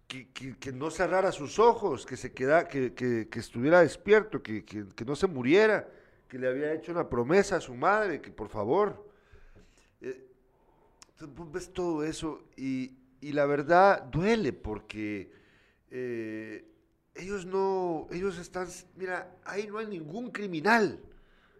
[0.07, 5.17] que, que, no cerrara sus ojos, que se quedara, que, que estuviera despierto, que, no
[5.17, 5.89] se muriera,
[6.29, 9.11] que le había hecho una promesa a su madre, que por favor.
[10.03, 10.29] Eh,
[11.51, 15.33] ves todo eso y, y, la verdad duele porque
[15.91, 16.69] eh,
[17.15, 21.01] ellos no, ellos están, mira, ahí no hay ningún criminal.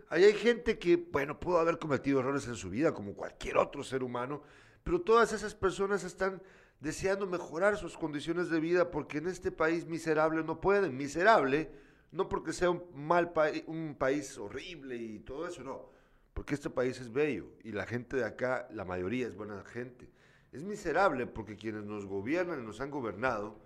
[0.09, 3.83] Ahí hay gente que, bueno, pudo haber cometido errores en su vida, como cualquier otro
[3.83, 4.43] ser humano,
[4.85, 6.41] pero todas esas personas están
[6.81, 10.97] deseando mejorar sus condiciones de vida porque en este país miserable no pueden.
[10.97, 11.71] Miserable,
[12.13, 15.91] no porque sea un mal país, un país horrible y todo eso, no.
[16.35, 20.09] Porque este país es bello y la gente de acá, la mayoría es buena gente.
[20.53, 23.59] Es miserable porque quienes nos gobiernan y nos han gobernado,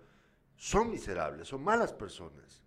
[0.55, 2.63] son miserables, son malas personas,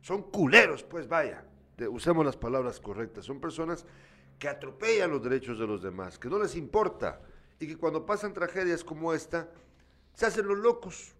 [0.00, 1.44] son culeros, pues vaya,
[1.88, 3.84] usemos las palabras correctas, son personas
[4.38, 7.20] que atropellan los derechos de los demás, que no les importa
[7.58, 9.48] y que cuando pasan tragedias como esta,
[10.14, 11.14] se hacen los locos.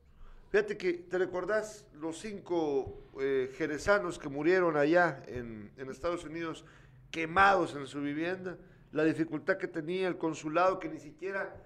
[0.50, 6.64] Fíjate que, ¿te recordás los cinco eh, jerezanos que murieron allá en, Estados Unidos
[7.10, 8.58] quemados en su vivienda?
[8.90, 11.56] La dificultad que tenía el consulado que ni siquiera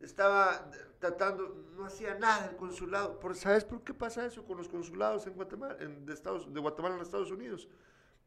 [0.00, 3.20] estaba tratando, no hacía nada el consulado.
[3.34, 7.02] ¿Sabes por qué pasa eso con los consulados en Guatemala, en, Estados, de Guatemala en
[7.02, 7.68] Estados Unidos?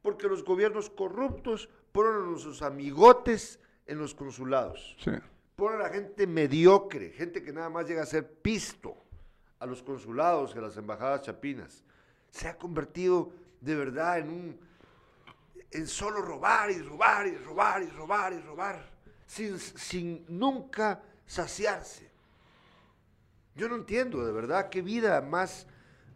[0.05, 4.95] Porque los gobiernos corruptos ponen a sus amigotes en los consulados.
[4.99, 5.09] Sí.
[5.55, 8.95] Ponen a la gente mediocre, gente que nada más llega a ser pisto
[9.57, 11.83] a los consulados y a las embajadas chapinas.
[12.29, 14.59] Se ha convertido de verdad en un
[15.71, 18.87] en solo robar y robar y robar y robar y robar,
[19.25, 22.11] sin, sin nunca saciarse.
[23.55, 25.65] Yo no entiendo de verdad qué vida más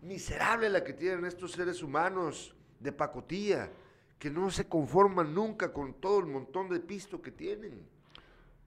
[0.03, 3.69] miserable la que tienen estos seres humanos de pacotilla,
[4.17, 7.81] que no se conforman nunca con todo el montón de pisto que tienen.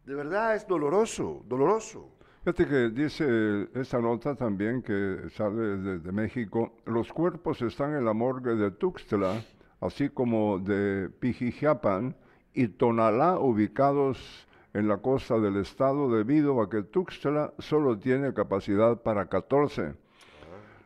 [0.04, 2.08] De verdad es doloroso, doloroso.
[2.44, 8.12] Fíjate que dice esta nota también que sale desde México, los cuerpos están en la
[8.12, 9.44] morgue de Tuxtla,
[9.80, 12.16] así como de Pijijiapan
[12.52, 19.00] y Tonalá, ubicados en la costa del estado debido a que Tuxtla solo tiene capacidad
[19.02, 19.94] para 14.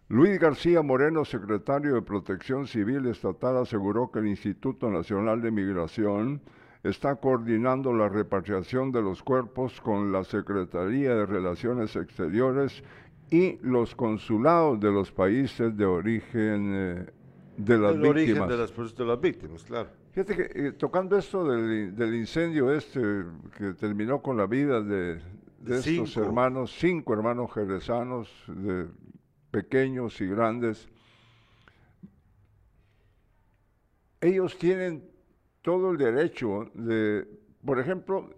[0.09, 6.41] Luis García Moreno, secretario de Protección Civil Estatal, aseguró que el Instituto Nacional de Migración
[6.85, 12.85] está coordinando la repatriación de los cuerpos con la Secretaría de Relaciones Exteriores
[13.31, 17.07] y los consulados de los países de origen eh,
[17.57, 18.09] de las el víctimas.
[18.11, 19.89] origen de las, de las víctimas, claro.
[20.13, 23.25] Fíjate que eh, tocando esto del, del, incendio este
[23.59, 25.21] que terminó con la vida de,
[25.59, 28.87] de estos hermanos, cinco hermanos jerezanos, de
[29.57, 30.87] pequeños y grandes,
[34.21, 35.03] ellos tienen
[35.63, 37.27] todo el derecho de,
[37.65, 38.29] por ejemplo,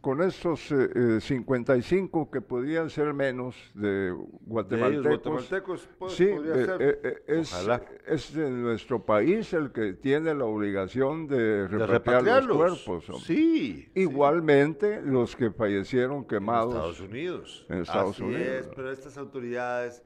[0.00, 0.72] con estos
[1.20, 7.68] 55 eh, eh, que podrían ser menos de guatemaltecos, pues, sí, eh, es,
[8.06, 13.24] es, de nuestro país el que tiene la obligación de repatriar los cuerpos.
[13.24, 13.90] Sí.
[13.94, 16.74] Igualmente los que fallecieron quemados.
[16.74, 17.66] En Estados Unidos.
[17.68, 18.48] En Estados Así Unidos.
[18.48, 20.02] Es, pero estas autoridades,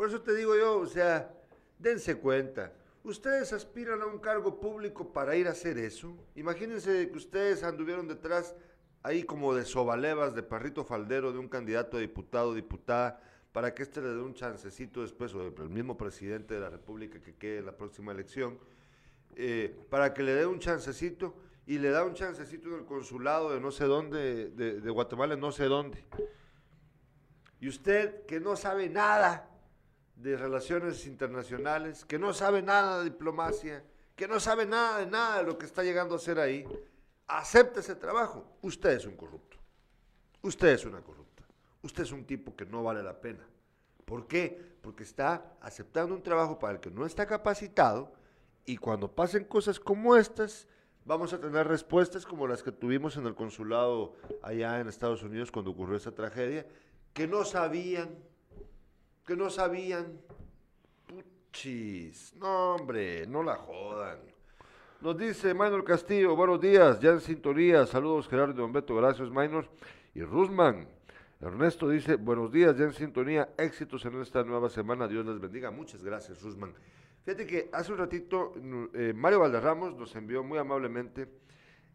[0.00, 1.30] por eso te digo yo, o sea,
[1.78, 2.72] dense cuenta.
[3.04, 6.16] ¿Ustedes aspiran a un cargo público para ir a hacer eso?
[6.36, 8.56] Imagínense que ustedes anduvieron detrás
[9.02, 13.20] ahí como de sobalevas, de parrito faldero de un candidato a diputado diputada,
[13.52, 17.20] para que éste le dé un chancecito después, o el mismo presidente de la República
[17.20, 18.58] que quede en la próxima elección,
[19.36, 21.34] eh, para que le dé un chancecito
[21.66, 25.36] y le da un chancecito en el consulado de no sé dónde, de, de Guatemala,
[25.36, 26.02] no sé dónde.
[27.60, 29.49] Y usted que no sabe nada
[30.22, 33.82] de relaciones internacionales, que no sabe nada de diplomacia,
[34.14, 36.66] que no sabe nada de nada de lo que está llegando a hacer ahí,
[37.26, 39.56] acepta ese trabajo, usted es un corrupto.
[40.42, 41.44] Usted es una corrupta.
[41.82, 43.46] Usted es un tipo que no vale la pena.
[44.04, 44.76] ¿Por qué?
[44.82, 48.12] Porque está aceptando un trabajo para el que no está capacitado
[48.66, 50.66] y cuando pasen cosas como estas,
[51.04, 55.50] vamos a tener respuestas como las que tuvimos en el consulado allá en Estados Unidos
[55.50, 56.66] cuando ocurrió esa tragedia,
[57.12, 58.10] que no sabían,
[59.30, 60.20] que no sabían.
[61.06, 64.18] Puchis, no hombre, no la jodan.
[65.00, 69.30] Nos dice Maynor Castillo, buenos días, ya en sintonía, saludos Gerardo y Don Beto, gracias
[69.30, 69.68] Maynor.
[70.16, 70.88] Y Rusman,
[71.40, 75.70] Ernesto dice, buenos días, ya en sintonía, éxitos en esta nueva semana, Dios les bendiga.
[75.70, 76.74] Muchas gracias, Rusman.
[77.24, 78.54] Fíjate que hace un ratito
[78.94, 81.28] eh, Mario Valderramos nos envió muy amablemente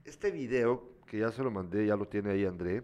[0.05, 2.81] este video, que ya se lo mandé, ya lo tiene ahí André,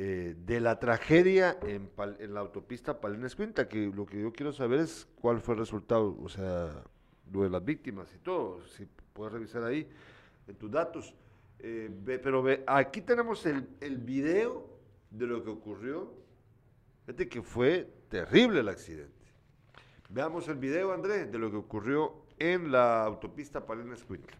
[0.00, 4.52] eh, de la tragedia en, en la autopista Palines Quinta, que lo que yo quiero
[4.52, 6.84] saber es cuál fue el resultado, o sea,
[7.32, 9.88] lo de las víctimas y todo, si puedes revisar ahí
[10.46, 11.16] en tus datos.
[11.58, 11.90] Eh,
[12.22, 14.68] pero aquí tenemos el, video
[15.10, 16.14] de lo que ocurrió.
[17.04, 19.12] Fíjate que fue terrible el accidente.
[20.10, 24.38] Veamos el video, André, de lo que ocurrió en la autopista Palenes Escuintla.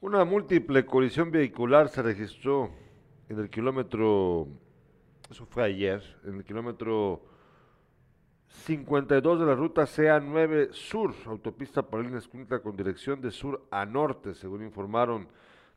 [0.00, 2.70] Una múltiple colisión vehicular se registró
[3.28, 4.46] en el kilómetro,
[5.28, 7.20] eso fue ayer, en el kilómetro
[8.46, 14.34] 52 de la ruta CA9 Sur, autopista Paulina Escuintla con dirección de sur a norte,
[14.34, 15.26] según informaron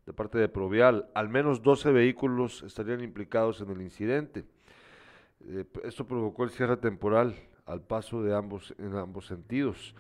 [0.06, 1.10] de parte de Provial.
[1.16, 4.46] Al menos 12 vehículos estarían implicados en el incidente.
[5.48, 7.34] Eh, esto provocó el cierre temporal
[7.66, 9.96] al paso de ambos en ambos sentidos.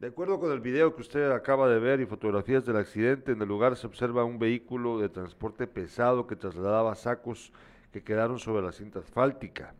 [0.00, 3.42] De acuerdo con el video que usted acaba de ver y fotografías del accidente, en
[3.42, 7.52] el lugar se observa un vehículo de transporte pesado que trasladaba sacos
[7.90, 9.74] que quedaron sobre la cinta asfáltica.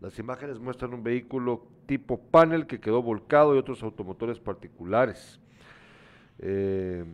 [0.00, 5.40] Las imágenes muestran un vehículo tipo panel que quedó volcado y otros automotores particulares.
[6.38, 7.04] Eh,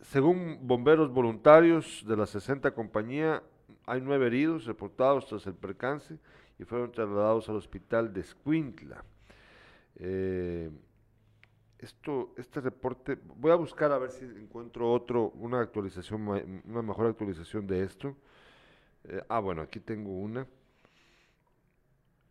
[0.00, 3.42] según bomberos voluntarios de la 60 compañía,
[3.84, 6.18] hay nueve heridos reportados tras el percance
[6.58, 9.04] y fueron trasladados al hospital de Squintla.
[9.96, 10.70] Eh,
[11.78, 16.26] esto, este reporte, voy a buscar a ver si encuentro otro, una actualización,
[16.64, 18.16] una mejor actualización de esto.
[19.04, 20.46] Eh, ah, bueno, aquí tengo una.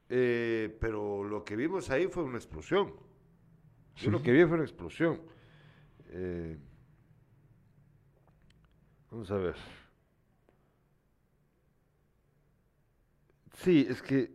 [0.09, 2.93] Eh, pero lo que vimos ahí fue una explosión.
[3.95, 5.21] Yo lo que vi fue una explosión.
[6.09, 6.57] Eh,
[9.09, 9.55] vamos a ver.
[13.53, 14.31] Sí, es que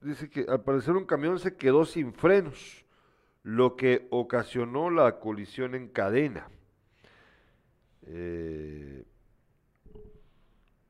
[0.00, 2.84] dice que al parecer un camión se quedó sin frenos,
[3.42, 6.48] lo que ocasionó la colisión en cadena.
[8.02, 9.04] Eh,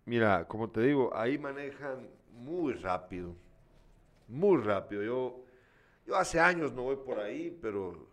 [0.04, 3.34] mira, como te digo, ahí manejan muy rápido,
[4.28, 5.02] muy rápido.
[5.02, 5.44] Yo,
[6.06, 8.08] yo hace años no voy por ahí, pero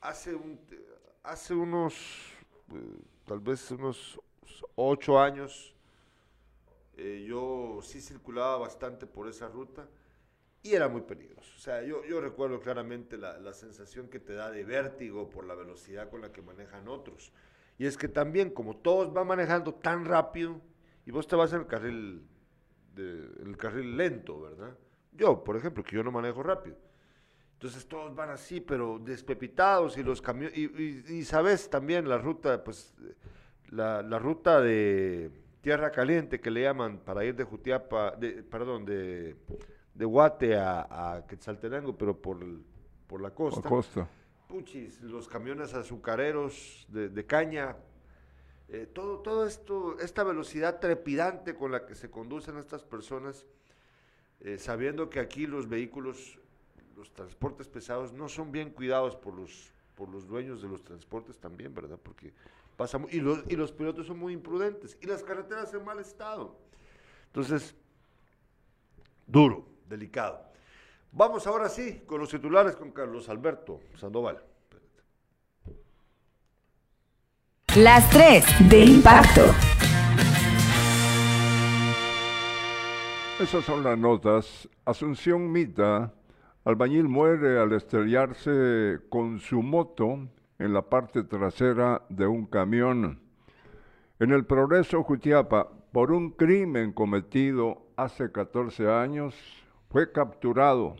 [0.00, 0.38] hace,
[1.22, 1.94] hace unos,
[2.72, 4.20] eh, tal vez unos
[4.74, 5.74] ocho años,
[6.96, 9.88] eh, yo sí circulaba bastante por esa ruta
[10.62, 11.52] y era muy peligroso.
[11.56, 15.44] O sea, yo, yo recuerdo claramente la, la, sensación que te da de vértigo por
[15.44, 17.32] la velocidad con la que manejan otros.
[17.78, 20.60] Y es que también, como todos van manejando tan rápido,
[21.04, 22.26] y vos te vas en el carril,
[22.94, 24.76] de, el carril lento, ¿verdad?
[25.12, 26.76] Yo, por ejemplo, que yo no manejo rápido.
[27.54, 32.94] Entonces todos van así, pero despepitados y los camiones, y, sabes también la ruta, pues,
[33.70, 38.84] la, la ruta de Tierra Caliente que le llaman para ir de Jutiapa, de, perdón,
[38.84, 39.36] de,
[39.94, 42.38] de Guate a, a Quetzaltenango, pero por,
[43.06, 43.68] por la costa.
[43.68, 44.08] costa.
[44.48, 47.76] Puchis, los camiones azucareros de, caña,
[48.68, 53.46] eh, todo, todo esto, esta velocidad trepidante con la que se conducen estas personas,
[54.40, 56.38] eh, sabiendo que aquí los vehículos,
[56.96, 61.38] los transportes pesados no son bien cuidados por los, por los dueños de los transportes
[61.38, 61.98] también, ¿verdad?
[62.02, 62.34] Porque
[62.76, 66.58] pasa y los, y los pilotos son muy imprudentes y las carreteras en mal estado.
[67.28, 67.74] Entonces,
[69.26, 70.40] duro, delicado.
[71.12, 74.42] Vamos ahora sí con los titulares con Carlos Alberto Sandoval.
[77.76, 79.42] Las tres de impacto.
[83.38, 84.68] Esas son las notas.
[84.84, 86.12] Asunción Mita,
[86.64, 90.28] albañil muere al estrellarse con su moto
[90.58, 93.20] en la parte trasera de un camión.
[94.18, 99.34] En el Progreso Jutiapa, por un crimen cometido hace 14 años,
[99.92, 100.96] fue capturado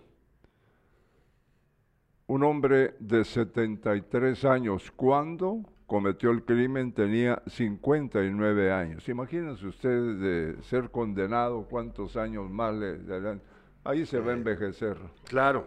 [2.26, 4.92] un hombre de 73 años.
[4.94, 6.92] ¿Cuándo cometió el crimen?
[6.92, 9.08] Tenía 59 años.
[9.08, 13.40] Imagínense ustedes de ser condenado, cuántos años más le, dan.
[13.82, 14.98] Ahí se va a envejecer.
[15.24, 15.64] Claro.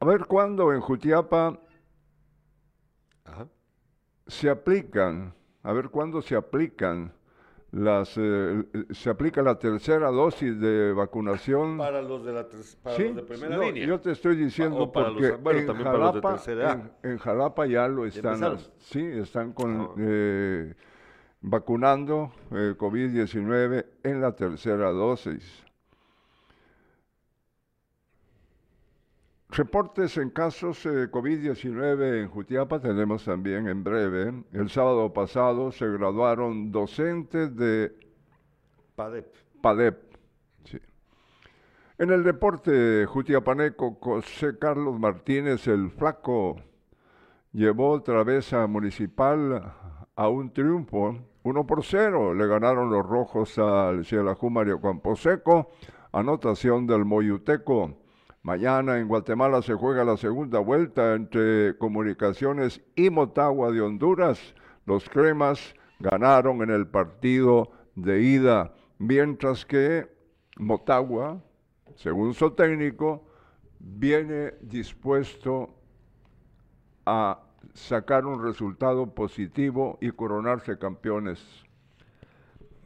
[0.00, 1.58] A ver cuándo en Jutiapa
[4.26, 7.10] se aplican, a ver cuándo se aplican
[7.72, 12.46] las eh, se aplica la tercera dosis de vacunación para los de la
[12.82, 13.86] para los de primera línea.
[13.86, 16.38] Yo te estoy diciendo porque en, Jalapa,
[17.02, 19.94] en, Jalapa ya lo están, sí, están con ah.
[19.98, 20.74] eh,
[21.40, 25.64] vacunando eh, COVID-19 en la tercera dosis.
[29.54, 34.32] Reportes en casos de COVID-19 en Jutiapa tenemos también en breve.
[34.54, 37.94] El sábado pasado se graduaron docentes de
[38.96, 39.26] PADEP.
[39.60, 40.16] PADEP.
[41.98, 46.56] En el deporte jutiapaneco, José Carlos Martínez, el flaco,
[47.52, 49.74] llevó otra vez a Municipal
[50.16, 51.14] a un triunfo.
[51.42, 55.72] Uno por cero le ganaron los rojos al Cielajú Mario Camposeco.
[56.10, 58.01] Anotación del Moyuteco.
[58.44, 64.54] Mañana en Guatemala se juega la segunda vuelta entre Comunicaciones y Motagua de Honduras.
[64.84, 70.08] Los cremas ganaron en el partido de ida, mientras que
[70.56, 71.40] Motagua,
[71.94, 73.24] según su técnico,
[73.78, 75.76] viene dispuesto
[77.06, 77.38] a
[77.74, 81.64] sacar un resultado positivo y coronarse campeones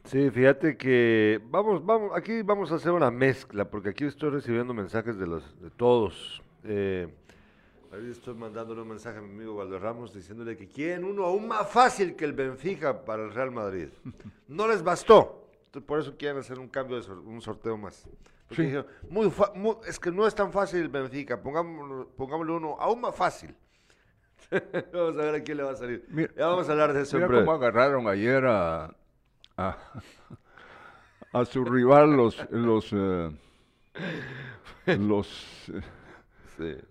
[0.07, 4.73] Sí, fíjate que vamos, vamos, aquí vamos a hacer una mezcla, porque aquí estoy recibiendo
[4.73, 6.41] mensajes de los, de todos.
[6.63, 7.09] Eh,
[8.09, 12.15] estoy mandándole un mensaje a mi amigo Valderramos diciéndole que quieren uno aún más fácil
[12.15, 13.89] que el Benfica para el Real Madrid.
[14.47, 15.49] No les bastó.
[15.85, 18.07] por eso quieren hacer un cambio, de un sorteo más.
[19.09, 19.29] muy,
[19.85, 23.53] es que no es tan fácil el Benfica, pongámosle, pongámosle uno aún más fácil.
[24.93, 26.07] vamos a ver a quién le va a salir.
[26.37, 27.17] ya vamos a hablar de eso.
[27.17, 28.95] Mira cómo agarraron ayer a,
[29.57, 33.31] a, su rival los los eh,
[34.97, 35.71] los
[36.59, 36.83] eh,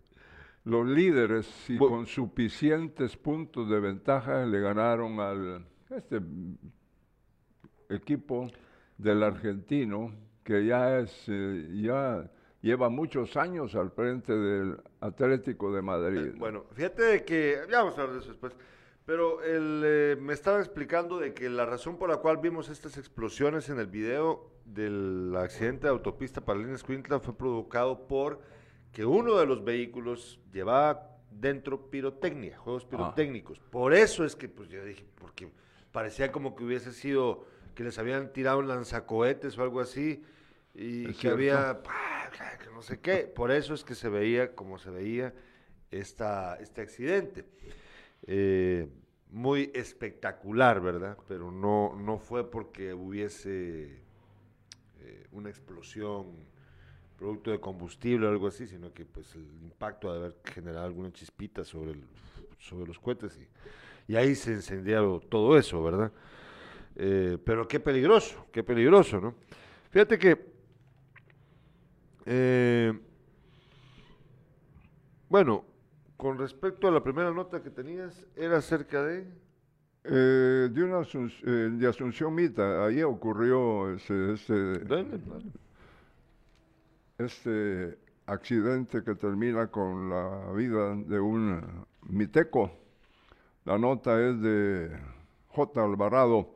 [0.65, 6.21] los líderes y con suficientes puntos de ventaja le ganaron al este
[7.89, 8.51] equipo
[8.99, 10.13] del argentino
[10.43, 12.29] que ya es eh, ya
[12.63, 16.33] lleva muchos años al frente del Atlético de Madrid.
[16.37, 18.53] Bueno, fíjate que ya vamos a hablar de eso después.
[19.07, 22.99] Pero él, eh, me estaba explicando de que la razón por la cual vimos estas
[22.99, 28.41] explosiones en el video del accidente de autopista para Línea Quintla fue provocado por
[28.91, 32.91] que uno de los vehículos llevaba dentro pirotecnia, juegos ah.
[32.91, 33.61] pirotécnicos.
[33.71, 35.53] Por eso es que, pues yo dije, porque
[35.93, 37.47] parecía como que hubiese sido
[37.77, 40.25] que les habían tirado un lanzacohetes o algo así,
[40.75, 41.81] y que había,
[42.61, 43.19] que no sé qué.
[43.19, 45.33] Por eso es que se veía como se veía
[45.91, 47.45] esta, este accidente.
[48.27, 48.89] Eh,
[49.31, 51.17] muy espectacular, ¿verdad?
[51.29, 54.01] Pero no, no fue porque hubiese
[55.01, 56.27] eh, una explosión,
[57.17, 61.13] producto de combustible o algo así, sino que pues el impacto de haber generado alguna
[61.13, 62.05] chispita sobre, el,
[62.59, 66.13] sobre los cohetes y, y ahí se encendió todo eso, ¿verdad?
[66.97, 69.35] Eh, pero qué peligroso, qué peligroso, ¿no?
[69.91, 70.57] Fíjate que,
[75.29, 75.65] bueno,
[76.17, 79.27] con respecto a la primera nota que tenías, era acerca de...
[80.05, 84.35] Eh, de, una de Asunción Mita, ahí ocurrió ese,
[87.19, 92.71] este accidente que termina con la vida de un miteco.
[93.65, 94.97] La nota es de
[95.49, 95.85] J.
[95.85, 96.56] Alvarado.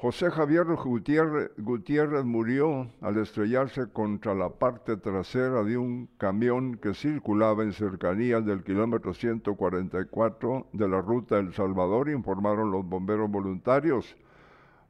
[0.00, 7.64] José Javier Gutiérrez, murió al estrellarse contra la parte trasera de un camión que circulaba
[7.64, 14.16] en cercanías del kilómetro 144 de la ruta El Salvador, informaron los bomberos voluntarios.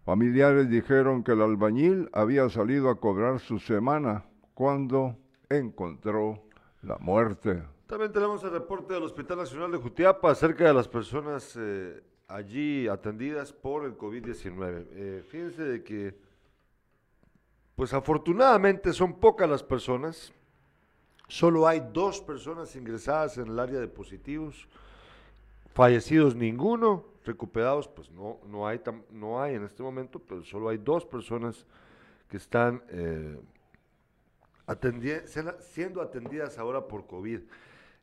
[0.04, 5.16] Familiares dijeron que el albañil había salido a cobrar su semana cuando
[5.48, 6.42] encontró
[6.82, 7.62] la muerte.
[7.86, 12.86] También tenemos el reporte del Hospital Nacional de Jutiapa acerca de las personas eh, allí
[12.86, 14.86] atendidas por el COVID-19.
[14.92, 16.14] Eh, fíjense de que,
[17.74, 20.32] pues afortunadamente son pocas las personas,
[21.26, 24.68] solo hay dos personas ingresadas en el área de positivos,
[25.74, 30.78] fallecidos ninguno, recuperados pues no, no, hay, no hay en este momento, pero solo hay
[30.78, 31.66] dos personas
[32.28, 33.38] que están eh,
[35.60, 37.40] siendo atendidas ahora por COVID.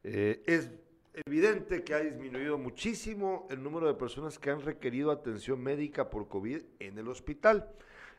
[0.03, 0.71] Eh, es
[1.25, 6.27] evidente que ha disminuido muchísimo el número de personas que han requerido atención médica por
[6.27, 7.69] COVID en el hospital.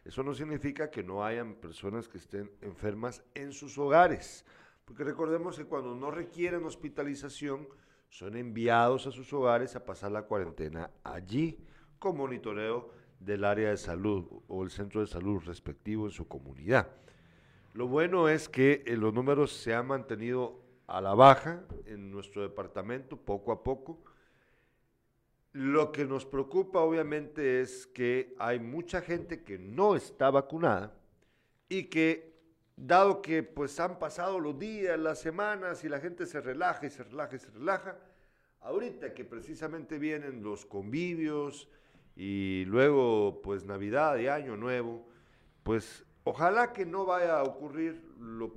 [0.04, 4.44] Eso no significa que no hayan personas que estén enfermas en sus hogares,
[4.84, 7.68] porque recordemos que cuando no requieren hospitalización,
[8.08, 11.58] son enviados a sus hogares a pasar la cuarentena allí
[11.98, 12.90] con monitoreo
[13.20, 16.88] del área de salud o el centro de salud respectivo en su comunidad.
[17.74, 22.42] Lo bueno es que eh, los números se han mantenido a la baja en nuestro
[22.42, 23.98] departamento poco a poco.
[25.52, 30.94] Lo que nos preocupa obviamente es que hay mucha gente que no está vacunada
[31.68, 32.36] y que
[32.76, 36.90] dado que pues han pasado los días, las semanas y la gente se relaja y
[36.90, 37.96] se relaja y se relaja,
[38.60, 41.68] ahorita que precisamente vienen los convivios
[42.14, 45.08] y luego pues Navidad y Año Nuevo,
[45.62, 48.52] pues ojalá que no vaya a ocurrir lo,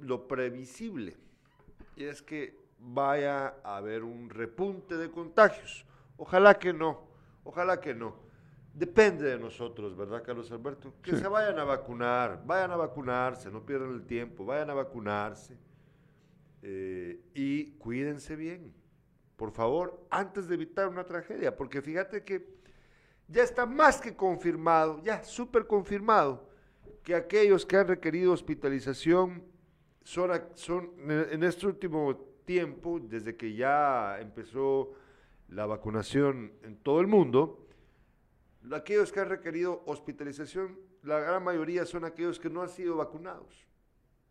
[0.00, 1.16] lo previsible
[1.96, 5.84] y es que vaya a haber un repunte de contagios.
[6.16, 7.00] Ojalá que no,
[7.42, 8.14] ojalá que no.
[8.72, 10.92] Depende de nosotros, ¿verdad, Carlos Alberto?
[11.02, 15.56] Que se vayan a vacunar, vayan a vacunarse, no pierdan el tiempo, vayan a vacunarse
[16.60, 18.74] eh, y cuídense bien,
[19.36, 22.56] por favor, antes de evitar una tragedia, porque fíjate que
[23.28, 26.48] ya está más que confirmado, ya súper confirmado,
[27.02, 29.42] que aquellos que han requerido hospitalización
[30.06, 34.92] son, en este último tiempo, desde que ya empezó
[35.48, 37.66] la vacunación en todo el mundo,
[38.72, 43.66] aquellos que han requerido hospitalización, la gran mayoría son aquellos que no han sido vacunados.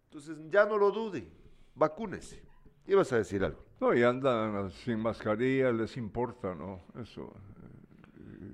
[0.06, 1.28] Entonces, ya no lo dude,
[1.76, 2.42] vacúnese.
[2.88, 3.60] Ibas a decir algo.
[3.82, 6.82] No, y andan sin mascarilla, les importa, ¿no?
[7.02, 7.34] Eso.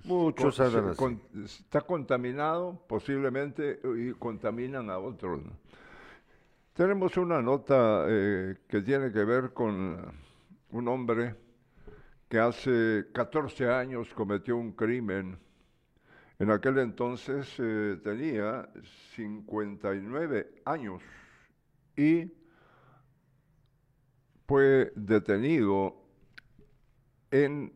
[0.06, 1.20] Muchos andan así.
[1.44, 5.44] está contaminado posiblemente y contaminan a otros.
[5.44, 5.52] ¿no?
[6.82, 10.02] Tenemos una nota eh, que tiene que ver con
[10.72, 11.36] un hombre
[12.28, 15.38] que hace 14 años cometió un crimen.
[16.40, 18.68] En aquel entonces eh, tenía
[19.14, 21.04] 59 años
[21.96, 22.34] y
[24.48, 26.02] fue detenido
[27.30, 27.72] en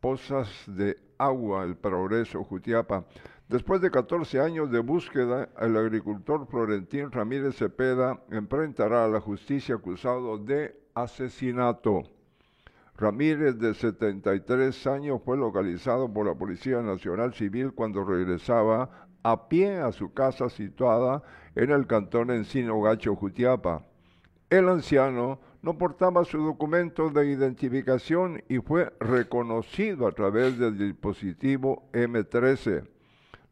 [0.00, 3.06] Pozas de Agua, el Progreso, Jutiapa.
[3.50, 9.74] Después de 14 años de búsqueda, el agricultor Florentín Ramírez Cepeda enfrentará a la justicia
[9.74, 12.04] acusado de asesinato.
[12.96, 19.78] Ramírez, de 73 años, fue localizado por la Policía Nacional Civil cuando regresaba a pie
[19.78, 21.24] a su casa situada
[21.56, 23.84] en el cantón Encino Gacho, Jutiapa.
[24.48, 31.90] El anciano no portaba su documento de identificación y fue reconocido a través del dispositivo
[31.92, 32.86] M13.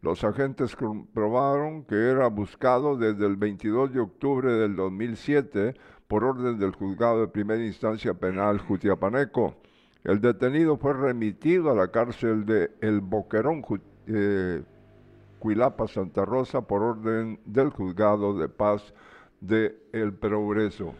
[0.00, 5.74] Los agentes comprobaron que era buscado desde el 22 de octubre del 2007
[6.06, 9.56] por orden del juzgado de primera instancia penal Jutiapaneco.
[10.04, 13.64] El detenido fue remitido a la cárcel de El Boquerón,
[14.06, 14.62] eh,
[15.88, 18.94] Santa Rosa, por orden del Juzgado de Paz
[19.40, 20.94] de El Progreso.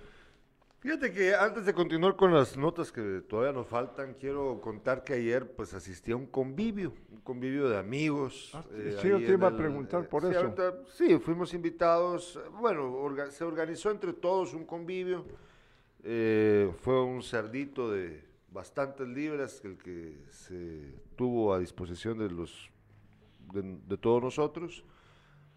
[0.89, 5.13] Fíjate que antes de continuar con las notas que todavía nos faltan, quiero contar que
[5.13, 8.53] ayer pues asistí a un convivio, un convivio de amigos.
[8.55, 10.55] Ah, eh, sí, yo te iba a preguntar por eso.
[10.87, 15.27] sí, fuimos invitados, bueno, se organizó entre todos un convivio,
[16.05, 22.71] eh, fue un cerdito de bastantes libras el que se tuvo a disposición de los
[23.53, 24.83] de, todos nosotros.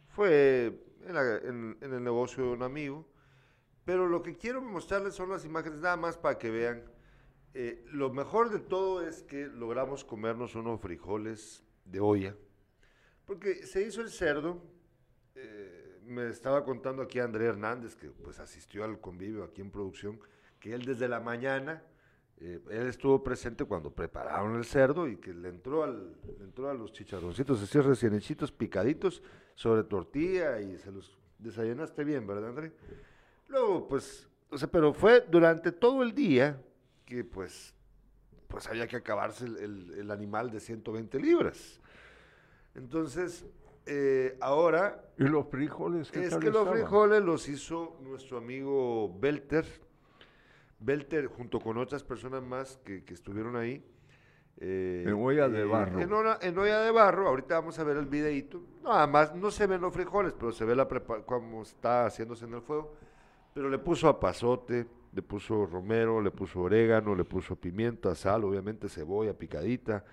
[0.10, 0.78] Fue
[1.08, 3.06] en el negocio de un amigo
[3.86, 6.84] pero lo que quiero mostrarles son las imágenes, nada más para que vean.
[7.54, 12.36] Eh, lo mejor de todo es que logramos comernos unos frijoles de olla,
[13.26, 14.62] porque se hizo el cerdo.
[15.36, 20.20] Eh, me estaba contando aquí André Hernández, que pues asistió al convivio aquí en producción,
[20.60, 21.84] que él desde la mañana,
[22.38, 26.74] eh, él estuvo presente cuando prepararon el cerdo y que le entró, al, entró a
[26.74, 29.22] los chicharroncitos así recién hechitos, picaditos,
[29.56, 32.72] sobre tortilla y se los desayunaste bien, ¿verdad, André?
[33.52, 36.62] Luego, pues, o sea, pero fue durante todo el día
[37.06, 37.76] que, pues,
[38.48, 41.82] pues había que acabarse el, animal de 120 libras.
[42.76, 43.46] Entonces,
[43.86, 45.04] eh, ahora...
[45.18, 46.10] ¿Y los frijoles?
[46.12, 49.66] ¿qué es que los frijoles los hizo nuestro amigo Belter.
[50.80, 53.86] Belter, junto con otras personas más que, estuvieron ahí.
[54.58, 56.00] Eh, en olla de eh, barro.
[56.00, 58.64] En, olla de barro, ahorita vamos a ver el videito.
[58.82, 60.88] Nada más, no se ven los frijoles, pero se ve la
[61.26, 62.96] cómo está haciéndose en el fuego.
[63.54, 68.88] Pero le puso apazote, le puso romero, le puso orégano, le puso pimienta, sal, obviamente
[68.88, 70.06] cebolla picadita,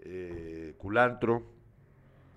[0.00, 1.42] eh, culantro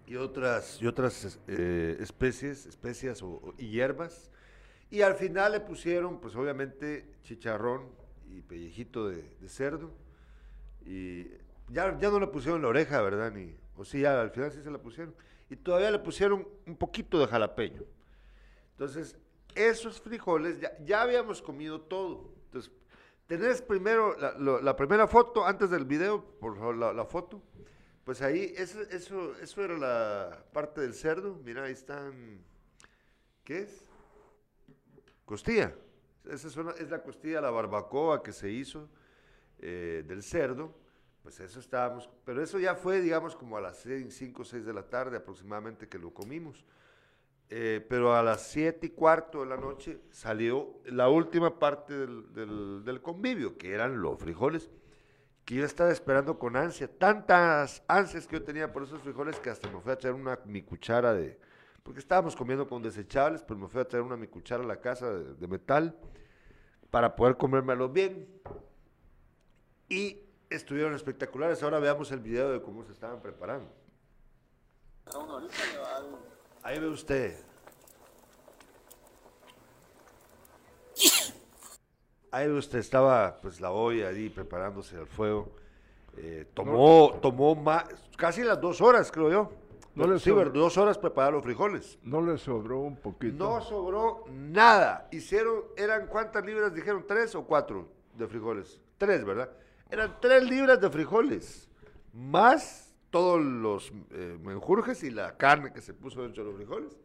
[0.05, 3.23] y otras, y otras eh, especies, especias
[3.57, 4.31] y hierbas.
[4.89, 7.89] Y al final le pusieron, pues obviamente, chicharrón
[8.27, 9.91] y pellejito de, cerdo.
[10.83, 11.25] Y
[11.69, 13.31] ya, ya no le pusieron la oreja, ¿verdad?
[13.31, 15.13] Ni, o sí, ya, al final sí se la pusieron.
[15.49, 17.83] Y todavía le pusieron un poquito de jalapeño.
[18.71, 19.15] Entonces,
[19.55, 22.33] esos frijoles, ya, habíamos comido todo.
[22.45, 22.71] Entonces,
[23.27, 27.41] tenés primero la, primera foto, antes del video, por favor, la, foto.
[28.03, 31.39] Pues ahí, eso, eso, eso era la parte del cerdo.
[31.43, 32.43] Mira, ahí están.
[33.43, 33.85] ¿Qué es?
[35.25, 35.75] Costilla.
[36.25, 38.89] Esa es, la costilla, la barbacoa que se hizo
[39.59, 40.73] eh, del cerdo.
[41.23, 42.09] Pues eso estábamos.
[42.25, 45.87] Pero eso ya fue, digamos, como a las 5 o 6 de la tarde aproximadamente
[45.87, 46.65] que lo comimos.
[47.51, 52.83] Eh, pero a las siete y cuarto de la noche salió la última parte del,
[52.83, 54.69] del, convivio, que eran los frijoles,
[55.45, 59.49] que yo estaba esperando con ansia, tantas ansias que yo tenía por esos frijoles que
[59.49, 61.39] hasta me fui a traer una mi cuchara de,
[61.81, 64.79] porque estábamos comiendo con desechables, pero me fui a traer una mi cuchara a la
[64.79, 65.97] casa de, de metal
[66.91, 68.27] para poder comérmelos bien.
[69.87, 71.61] Y estuvieron espectaculares.
[71.63, 73.71] Ahora veamos el video de cómo se estaban preparando.
[76.63, 77.37] Ahí ve usted.
[82.31, 85.49] Ahí ve usted, estaba pues la olla ahí preparándose al fuego.
[86.17, 87.85] Eh, tomó, tomó más,
[88.17, 89.51] casi las dos horas, creo yo.
[89.95, 91.97] No le sí, dos horas preparar los frijoles.
[92.03, 93.35] No le sobró un poquito.
[93.35, 95.07] No sobró nada.
[95.11, 98.79] Hicieron, eran cuántas libras, dijeron, tres o cuatro de frijoles.
[98.97, 99.49] Tres, ¿verdad?
[99.89, 101.69] Eran tres libras de frijoles.
[102.13, 106.97] Más todos los eh, menjurjes y la carne que se puso dentro de los frijoles.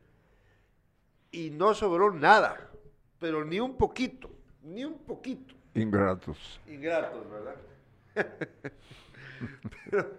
[1.31, 2.71] Y no sobró nada,
[3.19, 4.31] pero ni un poquito,
[4.63, 5.55] ni un poquito.
[5.75, 6.61] Ingratos.
[6.69, 7.57] Ingratos, ¿verdad?
[9.91, 10.11] pero,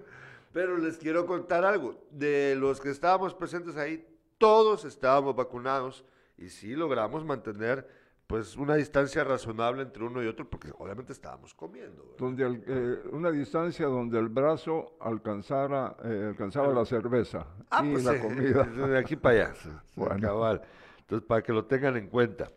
[0.51, 2.05] pero les quiero contar algo.
[2.11, 4.05] De los que estábamos presentes ahí,
[4.37, 6.03] todos estábamos vacunados
[6.37, 7.87] y sí logramos mantener
[8.27, 12.15] pues una distancia razonable entre uno y otro, porque obviamente estábamos comiendo.
[12.17, 18.03] Donde eh, una distancia donde el brazo alcanzara, eh, alcanzaba la cerveza ah, y pues
[18.03, 18.63] la comida.
[18.87, 19.53] De aquí para allá.
[19.95, 20.59] Bueno.
[20.99, 22.51] Entonces, para que lo tengan en cuenta.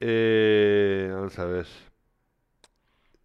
[0.00, 1.66] Eh, vamos a ver.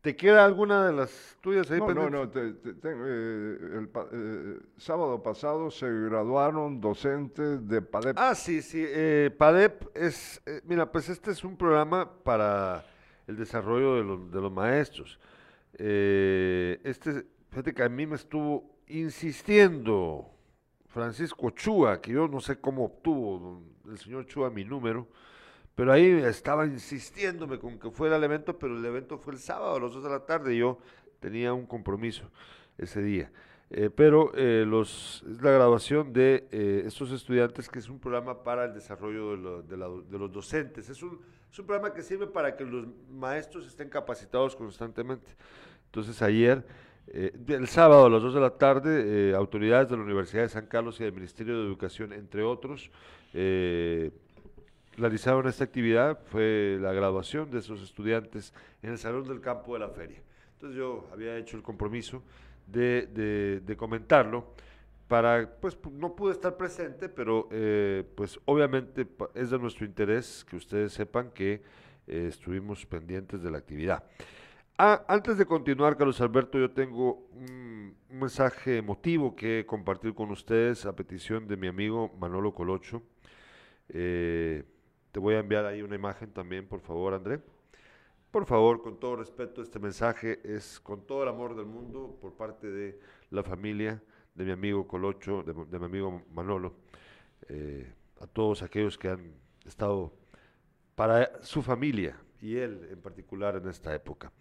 [0.04, 1.80] ¿Te queda alguna de las tuyas ahí?
[1.80, 2.24] No, no, no.
[2.24, 8.18] Eh, el eh, sábado pasado se graduaron docentes de PADEP.
[8.20, 8.84] Ah, sí, sí.
[8.86, 12.86] Eh, PADEP es, mira, pues este es un programa para
[13.28, 15.18] el desarrollo de los, de los maestros.
[15.72, 20.30] este, fíjate que a mí me estuvo insistiendo
[20.88, 25.08] Francisco Chua, que yo no sé cómo obtuvo el señor Chua mi número
[25.76, 29.76] pero ahí estaba insistiéndome con que fuera el evento, pero el evento fue el sábado
[29.76, 30.78] a las 2 de la tarde y yo
[31.20, 32.30] tenía un compromiso
[32.78, 33.32] ese día.
[33.76, 38.44] Eh, pero eh, los, es la graduación de eh, estos estudiantes, que es un programa
[38.44, 40.90] para el desarrollo de, los docentes.
[40.90, 41.20] Es un,
[41.52, 45.32] es un, programa que sirve para que los maestros estén capacitados constantemente.
[45.86, 46.64] Entonces ayer
[47.08, 50.68] Eh, el sábado a las 2 de la tarde, autoridades de la Universidad de San
[50.68, 52.92] Carlos y del Ministerio de Educación, entre otros,
[54.98, 56.20] realizaron esta actividad.
[56.26, 60.22] Fue la graduación de esos estudiantes en el Salón del Campo de la Feria.
[60.54, 62.24] Entonces yo había hecho el compromiso
[62.68, 64.54] de, de, comentarlo
[65.08, 67.50] para, pues no pude estar presente, pero
[68.16, 71.62] pues obviamente es de nuestro interés que ustedes sepan que
[72.08, 74.04] estuvimos pendientes de la actividad.
[74.78, 80.86] Ah, antes de continuar, Carlos Alberto, yo tengo un, mensaje emotivo que compartir con ustedes
[80.86, 83.04] a petición de mi amigo Manolo Colocho.
[83.90, 84.64] Eh,
[85.14, 87.40] te voy a enviar ahí una imagen también, por favor, André.
[88.32, 92.34] Por favor, con todo respeto, este mensaje es con todo el amor del mundo por
[92.34, 93.00] parte de
[93.30, 94.02] la familia
[94.34, 96.74] de mi amigo Colocho, de, mi amigo Manolo,
[97.48, 99.36] eh, a todos aquellos que han
[99.68, 100.12] estado
[100.96, 104.32] para su familia y él en particular en esta época.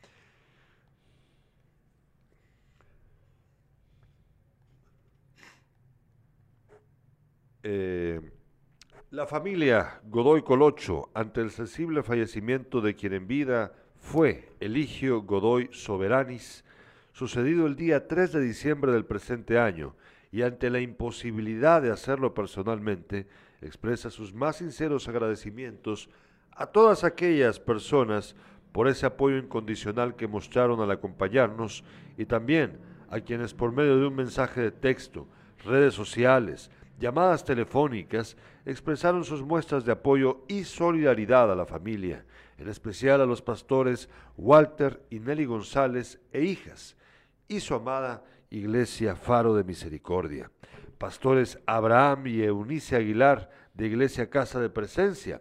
[7.62, 8.41] Eh,
[9.12, 15.68] la familia Godoy Colocho, ante el sensible fallecimiento de quien en vida fue Eligio Godoy
[15.70, 16.64] Soberanis,
[17.12, 19.94] sucedido el día 3 de diciembre del presente año,
[20.30, 23.26] y ante la imposibilidad de hacerlo personalmente,
[23.60, 26.08] expresa sus más sinceros agradecimientos
[26.50, 28.34] a todas aquellas personas
[28.72, 31.84] por ese apoyo incondicional que mostraron al acompañarnos
[32.16, 32.78] y también
[33.10, 35.28] a quienes por medio de un mensaje de texto,
[35.66, 42.24] redes sociales, llamadas telefónicas, expresaron sus muestras de apoyo y solidaridad a la familia,
[42.58, 46.96] en especial a los pastores Walter y Nelly González e hijas,
[47.48, 50.50] y su amada Iglesia Faro de Misericordia,
[50.98, 55.40] pastores Abraham y Eunice Aguilar de Iglesia Casa de Presencia,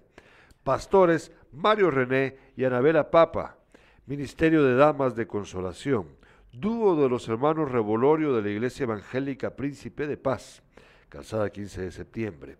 [0.64, 3.58] pastores Mario René y Anabela Papa,
[4.06, 6.08] Ministerio de Damas de Consolación,
[6.52, 10.64] dúo de los hermanos Revolorio de la Iglesia Evangélica Príncipe de Paz,
[11.12, 12.57] calzada 15 de septiembre.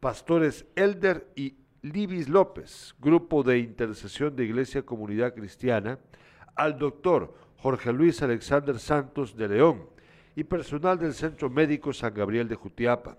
[0.00, 6.00] Pastores Elder y Libis López, Grupo de Intercesión de Iglesia Comunidad Cristiana,
[6.56, 9.88] al doctor Jorge Luis Alexander Santos de León
[10.34, 13.18] y personal del Centro Médico San Gabriel de Jutiapa,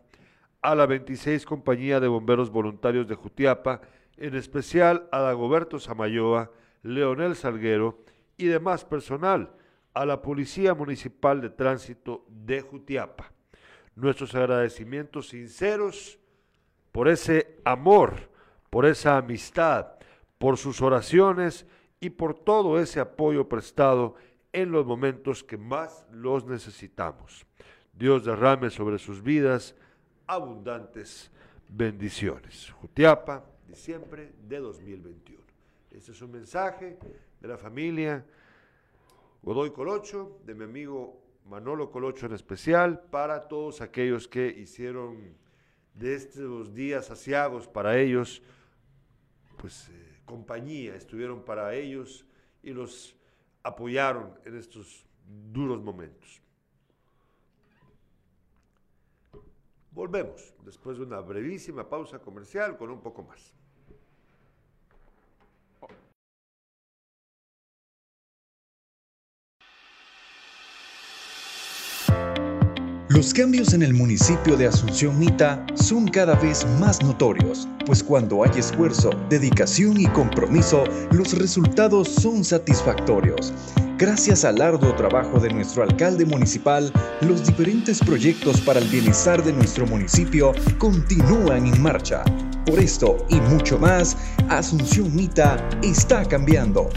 [0.61, 3.81] a la 26 Compañía de Bomberos Voluntarios de Jutiapa,
[4.17, 6.51] en especial a Dagoberto Samayoa,
[6.83, 8.03] Leonel Salguero
[8.35, 9.53] y demás personal,
[9.93, 13.31] a la Policía Municipal de Tránsito de Jutiapa
[13.95, 16.19] nuestros agradecimientos sinceros
[16.91, 18.29] por ese amor,
[18.69, 19.87] por esa amistad,
[20.37, 21.65] por sus oraciones
[21.99, 24.15] y por todo ese apoyo prestado
[24.51, 27.45] en los momentos que más los necesitamos.
[27.93, 29.75] Dios derrame sobre sus vidas
[30.27, 31.31] abundantes
[31.69, 32.71] bendiciones.
[32.81, 35.43] Jutiapa, diciembre de 2021.
[35.91, 36.97] Este es un mensaje
[37.39, 38.25] de la familia
[39.41, 45.35] Godoy Colocho, de mi amigo Manolo Colocho en especial, para todos aquellos que hicieron
[45.93, 48.41] de estos días asiagos para ellos,
[49.57, 52.25] pues eh, compañía, estuvieron para ellos
[52.61, 53.15] y los
[53.61, 56.41] apoyaron en estos duros momentos.
[59.91, 63.53] Volvemos después de una brevísima pausa comercial con un poco más.
[73.13, 78.43] Los cambios en el municipio de Asunción Mita son cada vez más notorios, pues cuando
[78.43, 83.53] hay esfuerzo, dedicación y compromiso, los resultados son satisfactorios.
[83.99, 86.91] Gracias al arduo trabajo de nuestro alcalde municipal,
[87.21, 92.23] los diferentes proyectos para el bienestar de nuestro municipio continúan en marcha.
[92.65, 94.17] Por esto y mucho más,
[94.49, 96.89] Asunción Mita está cambiando.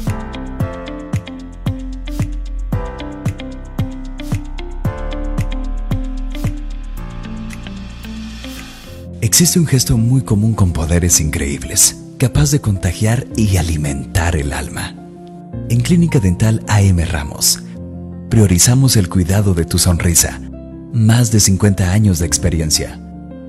[9.26, 14.94] Existe un gesto muy común con poderes increíbles, capaz de contagiar y alimentar el alma.
[15.68, 17.60] En Clínica Dental AM Ramos,
[18.30, 20.40] priorizamos el cuidado de tu sonrisa.
[20.92, 23.00] Más de 50 años de experiencia,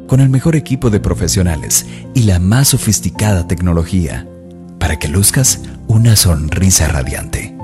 [0.07, 4.27] con el mejor equipo de profesionales y la más sofisticada tecnología,
[4.79, 7.56] para que luzcas una sonrisa radiante.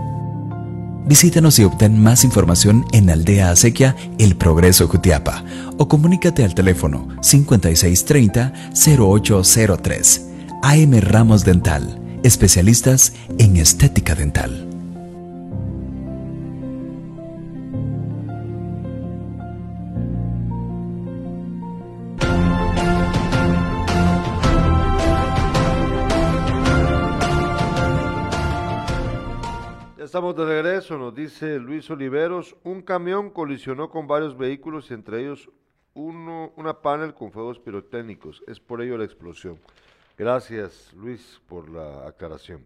[1.05, 5.43] Visítanos y obtén más información en Aldea Acequia El Progreso Jutiapa
[5.77, 10.21] o comunícate al teléfono 5630-0803.
[10.61, 14.72] AM Ramos Dental, especialistas en estética dental.
[30.23, 32.55] Estamos de regreso, nos dice Luis Oliveros.
[32.63, 35.49] Un camión colisionó con varios vehículos y entre ellos
[35.95, 38.41] uno, una panel con fuegos pirotécnicos.
[38.47, 39.59] Es por ello la explosión.
[40.17, 42.65] Gracias, Luis, por la aclaración.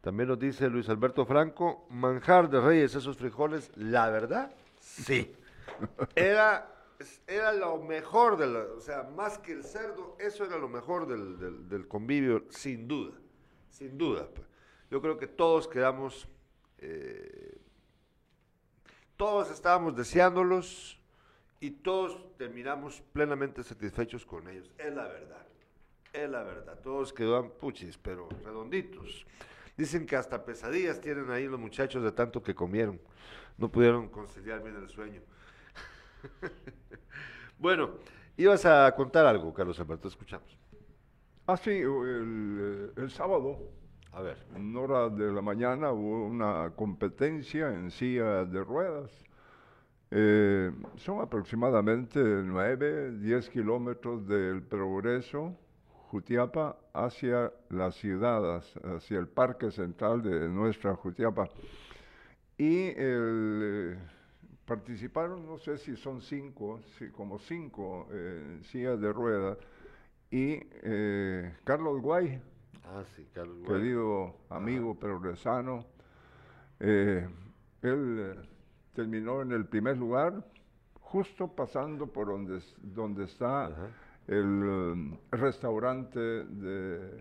[0.00, 5.30] También nos dice Luis Alberto Franco, manjar de reyes esos frijoles, la verdad, sí.
[6.14, 6.74] Era,
[7.26, 11.68] era lo mejor, de o sea, más que el cerdo, eso era lo mejor del,
[11.68, 13.12] del, convivio, sin duda,
[13.68, 14.26] sin duda.
[14.34, 14.46] pues.
[14.90, 16.28] Yo creo que todos quedamos,
[19.16, 20.98] todos estábamos deseándolos
[21.60, 24.70] y todos terminamos plenamente satisfechos con ellos.
[24.78, 25.46] Es la verdad,
[26.12, 26.78] es la verdad.
[26.82, 29.26] Todos quedaban puchis, pero redonditos.
[29.76, 33.00] Dicen que hasta pesadillas tienen ahí los muchachos de tanto que comieron.
[33.56, 35.20] No pudieron conciliar bien el sueño.
[37.58, 37.92] bueno,
[38.36, 40.56] ibas a contar algo, Carlos Alberto, escuchamos.
[41.46, 43.58] Ah, sí, el sábado,
[44.14, 44.36] A ver.
[44.54, 49.10] en hora de la mañana, hubo una competencia en silla de ruedas.
[50.10, 55.56] Eh, son aproximadamente 9, 10 kilómetros del progreso,
[56.10, 61.48] Jutiapa, hacia la ciudad, hacia- el parque central de nuestra Jutiapa.
[62.56, 63.96] Y eh,
[64.64, 66.80] participaron, no sé si son cinco,
[67.16, 69.58] como cinco eh, sillas de ruedas.
[70.30, 72.40] Y eh, Carlos Guay,
[72.84, 73.58] Ah, sí, Carlos.
[73.60, 73.80] Guay.
[73.80, 75.86] querido amigo progresano,
[76.80, 77.28] eh,
[77.82, 78.48] él eh,
[78.94, 80.44] terminó en el primer lugar,
[81.00, 83.88] justo pasando por donde, donde está Ajá.
[84.26, 87.20] el um, restaurante de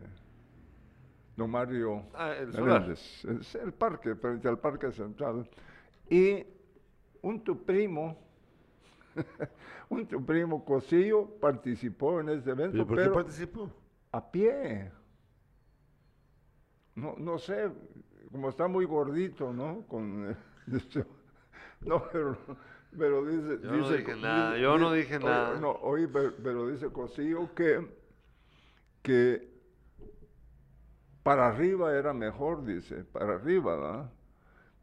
[1.35, 2.51] don Mario Ah, el.
[2.53, 3.25] Menéndez.
[3.25, 5.49] Es el parque, frente al parque central.
[6.09, 6.45] Y
[7.21, 8.17] un tu primo,
[9.89, 13.69] un tu primo Cosillo participó en ese ¿Y evento, por qué pero participó?
[14.11, 14.91] a pie.
[16.95, 17.69] No, no sé,
[18.31, 19.85] como está muy gordito, ¿no?
[19.87, 20.35] Con, eh,
[20.67, 21.05] dice-
[21.81, 22.37] no, pero,
[22.97, 23.59] pero dice...
[23.63, 25.59] Yo no dice- dije nada, yo no dije oye, nada.
[25.59, 27.87] No, oye, pero, pero dice Cosillo que,
[29.01, 29.51] que
[31.23, 34.11] para arriba era mejor, dice, para arriba, ¿verdad?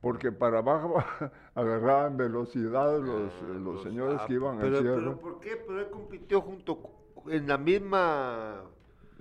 [0.00, 0.96] Porque para abajo
[1.54, 5.16] agarraban velocidad los, Ah, los los- señores ah, que iban pero, al pero cierre.
[5.16, 5.56] ¿por qué?
[5.66, 6.80] Pero él compitió junto
[7.28, 8.62] en la misma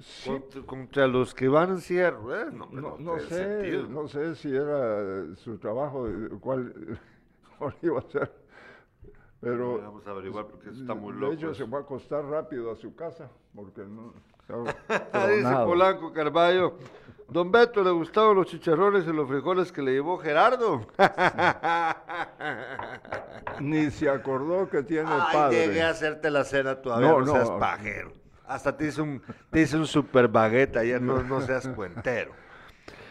[0.01, 2.53] Sí, contra, contra los que van en de ruedas.
[2.53, 3.87] No, sé, sentido.
[3.89, 6.99] no sé si era eh, su trabajo, eh, cuál,
[7.57, 8.31] cuál iba a ser,
[9.41, 11.33] pero Vamos a averiguar porque eso está muy de loco.
[11.33, 14.13] hecho se va a acostar rápido a su casa, porque no...
[14.49, 15.55] Dice.
[15.65, 16.77] Polanco Carballo.
[17.27, 20.87] Don Beto, ¿le gustaban los chicharrones y los frijoles que le llevó Gerardo?
[23.59, 25.67] Ni se acordó que tiene Ay, padre.
[25.67, 27.31] llegué a hacerte la cena todavía, No, no, no.
[27.33, 28.11] seas pajero.
[28.49, 29.21] Hasta te hice un,
[29.51, 32.31] te hice un super baguette ayer, no, no seas cuentero.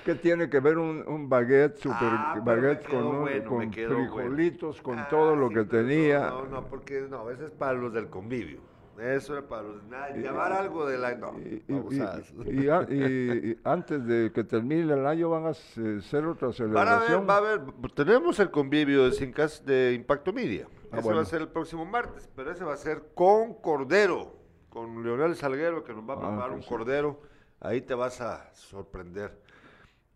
[0.04, 3.72] ¿Qué tiene que ver un, un baguette, super Ah, baguette con, un- bueno, con bueno.
[3.72, 6.20] frijolitos, con Ah, todo lo sí, que tenía?
[6.30, 8.60] No, no, porque no, eso es para los del convivio.
[8.98, 9.84] Eso era para los...
[9.84, 11.14] nada, Llevar algo de la...
[11.14, 15.98] No, Y, y- a- y- y antes de que termine el año van a se-
[15.98, 17.20] hacer otra Van a celebración.
[17.20, 17.60] ver, va a haber,
[17.94, 20.66] tenemos el convivio de Sincas de Impacto Media.
[20.90, 21.16] Ah, ese bueno.
[21.18, 24.32] va a ser el próximo martes, pero ese va a ser con Cordero,
[24.78, 26.68] con Leonel Salguero, que nos va a Ah, preparar un pues sí.
[26.70, 27.20] Cordero.
[27.60, 29.42] Ahí te vas a sorprender.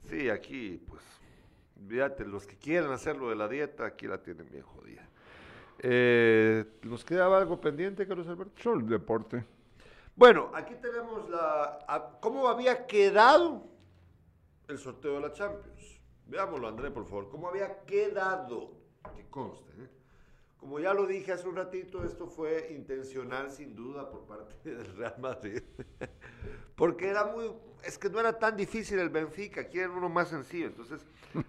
[0.09, 1.03] Sí, aquí, pues,
[1.89, 5.09] fíjate, los que quieren hacerlo de la dieta, aquí la tienen bien jodida.
[5.81, 8.53] Eh, ¿Nos quedaba algo pendiente, Carlos Alberto?
[8.63, 9.45] Solo el deporte.
[10.15, 13.65] Bueno, aquí tenemos la a- cómo había quedado
[14.69, 16.01] el sorteo de la Champions.
[16.27, 17.29] Veámoslo, André, por favor.
[17.31, 18.75] ¿Cómo había quedado?
[19.17, 19.73] Que conste.
[19.83, 19.89] ¿eh?
[20.63, 24.97] Como ya lo dije hace un ratito, esto fue intencional sin duda por parte del
[24.97, 25.61] Real Madrid.
[26.77, 27.51] Porque era muy,
[27.85, 30.69] es que no era tan difícil el Benfica, quieren uno más sencillo.
[30.69, 31.05] Entonces,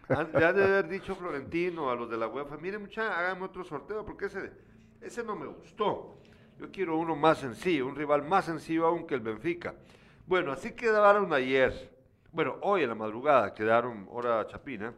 [0.10, 4.04] han de haber dicho Florentino a los de la UEFA, miren mucha, háganme otro sorteo,
[4.04, 4.52] porque ese,
[5.00, 6.18] ese no me gustó.
[6.58, 9.76] Yo quiero uno más sencillo, un rival más sencillo aún que el Benfica.
[10.26, 11.96] Bueno, así quedaron ayer.
[12.32, 14.92] Bueno, hoy en la madrugada quedaron hora chapina.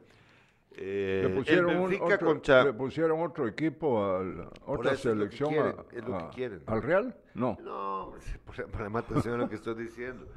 [0.77, 2.63] Eh, Le pusieron, un- otro, contra...
[2.65, 5.49] le pusieron otro equipo, a la- otra eso es lo que selección.
[5.49, 6.63] quieren, a- es lo que a- quieren.
[6.65, 7.17] ¿Al Real?
[7.33, 7.57] No.
[7.61, 8.13] No,
[8.45, 10.27] por- ponle atención a lo que estoy diciendo.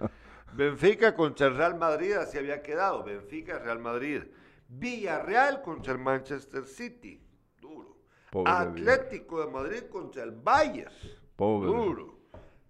[0.54, 3.02] Benfica contra el Real Madrid, así había quedado.
[3.04, 4.22] Benfica, Real Madrid.
[4.68, 7.20] Villarreal contra el Manchester City.
[7.60, 7.96] Duro.
[8.30, 10.92] Pobre Atlético de Madrid contra el Bayern.
[11.36, 11.66] Pobre.
[11.68, 12.18] Duro.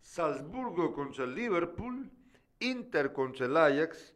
[0.00, 2.10] Salzburgo contra el Liverpool.
[2.60, 4.14] Inter contra el Ajax.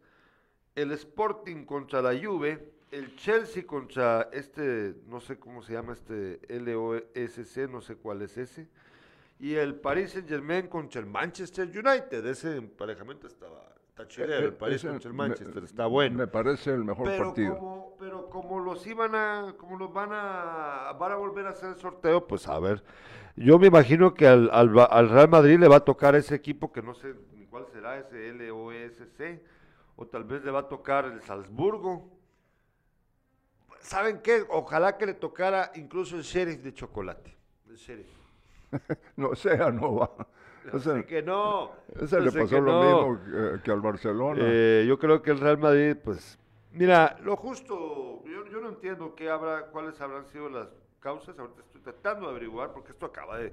[0.74, 2.71] El Sporting contra la Juve.
[2.92, 8.36] El Chelsea contra este, no sé cómo se llama este LOSC, no sé cuál es
[8.36, 8.68] ese.
[9.40, 12.24] Y el Paris Saint Germain contra el Manchester United.
[12.26, 14.36] Ese emparejamiento estaba, está chilero.
[14.36, 16.18] El Eh, Paris ese contra el me- Manchester está bueno.
[16.18, 17.58] Me parece el mejor pero partido.
[17.58, 21.70] Como, pero como los iban a, como los van a, van a volver a hacer
[21.70, 22.84] el sorteo, pues a ver.
[23.36, 26.82] Yo me imagino que al, al, Real Madrid le va a tocar ese equipo que
[26.82, 29.40] no sé ni cuál será, ese LOSC,
[29.96, 32.20] o tal vez le va a tocar el Salzburgo.
[33.82, 34.44] ¿Saben qué?
[34.48, 37.36] Ojalá que le tocara incluso el Sheriff de Chocolate.
[37.68, 38.08] El Sheriff.
[39.16, 40.10] no sea, no va.
[40.72, 41.72] Ese, que no.
[42.00, 44.40] Ese le pasó lo mismo que, al Barcelona.
[44.42, 46.38] Eh, yo creo que el Real Madrid, pues,
[46.70, 50.68] mira, lo justo, yo, yo no entiendo qué habrá, cuáles habrán sido las
[51.00, 51.36] causas.
[51.36, 53.52] Ahorita estoy tratando de averiguar porque esto acaba de,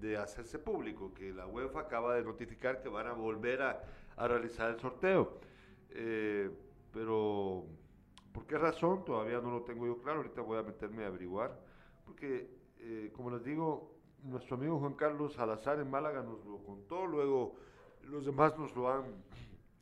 [0.00, 3.82] de hacerse público, que la UEFA acaba de notificar que van a volver a,
[4.16, 5.38] a realizar el sorteo.
[5.90, 6.50] Eh,
[6.92, 7.64] pero,
[8.34, 9.04] ¿por qué razón?
[9.04, 10.18] Todavía no lo tengo yo claro.
[10.18, 11.58] Ahorita voy a meterme a averiguar.
[12.04, 17.06] Porque, eh, como les digo, nuestro amigo Juan Carlos Salazar en Málaga nos lo contó,
[17.06, 17.56] luego
[18.02, 19.04] los demás nos lo han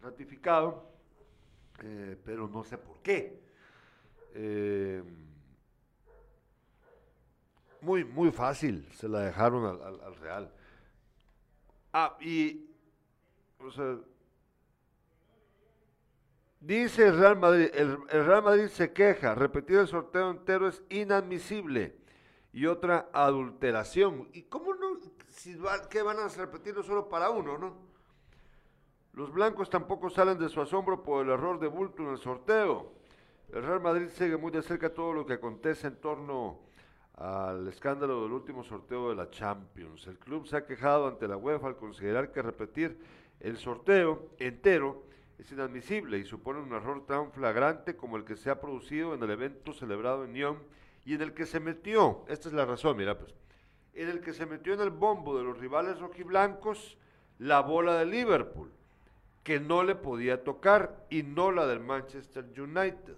[0.00, 0.90] ratificado,
[1.82, 3.42] eh, pero no sé por qué.
[4.34, 5.02] Eh,
[7.80, 10.52] muy, muy fácil, se la dejaron al, Real.
[11.92, 12.70] Ah, y,
[13.58, 13.98] o sea,
[16.62, 21.96] dice el Real Madrid, el, Real Madrid se queja, repetir el sorteo entero es inadmisible
[22.52, 24.28] y otra adulteración.
[24.32, 24.98] ¿Y cómo no?
[25.28, 25.58] Si
[25.90, 27.74] ¿Qué van a repetirlo solo para uno, no?
[29.14, 32.92] Los blancos tampoco salen de su asombro por el error de bulto en el sorteo.
[33.52, 36.60] El Real Madrid sigue muy de cerca todo lo que acontece en torno
[37.16, 40.06] al escándalo del último sorteo de la Champions.
[40.06, 42.98] El club se ha quejado ante la UEFA al considerar que repetir
[43.40, 45.02] el sorteo entero
[45.42, 49.22] es inadmisible y supone un error tan flagrante como el que se ha producido en
[49.24, 50.58] el evento celebrado en Lyon
[51.04, 53.34] y en el que se metió, esta es la razón, mira pues,
[53.94, 56.96] en el que se metió en el bombo de los rivales rojiblancos
[57.40, 58.70] la bola de Liverpool,
[59.42, 63.16] que no le podía tocar, y no la del Manchester United.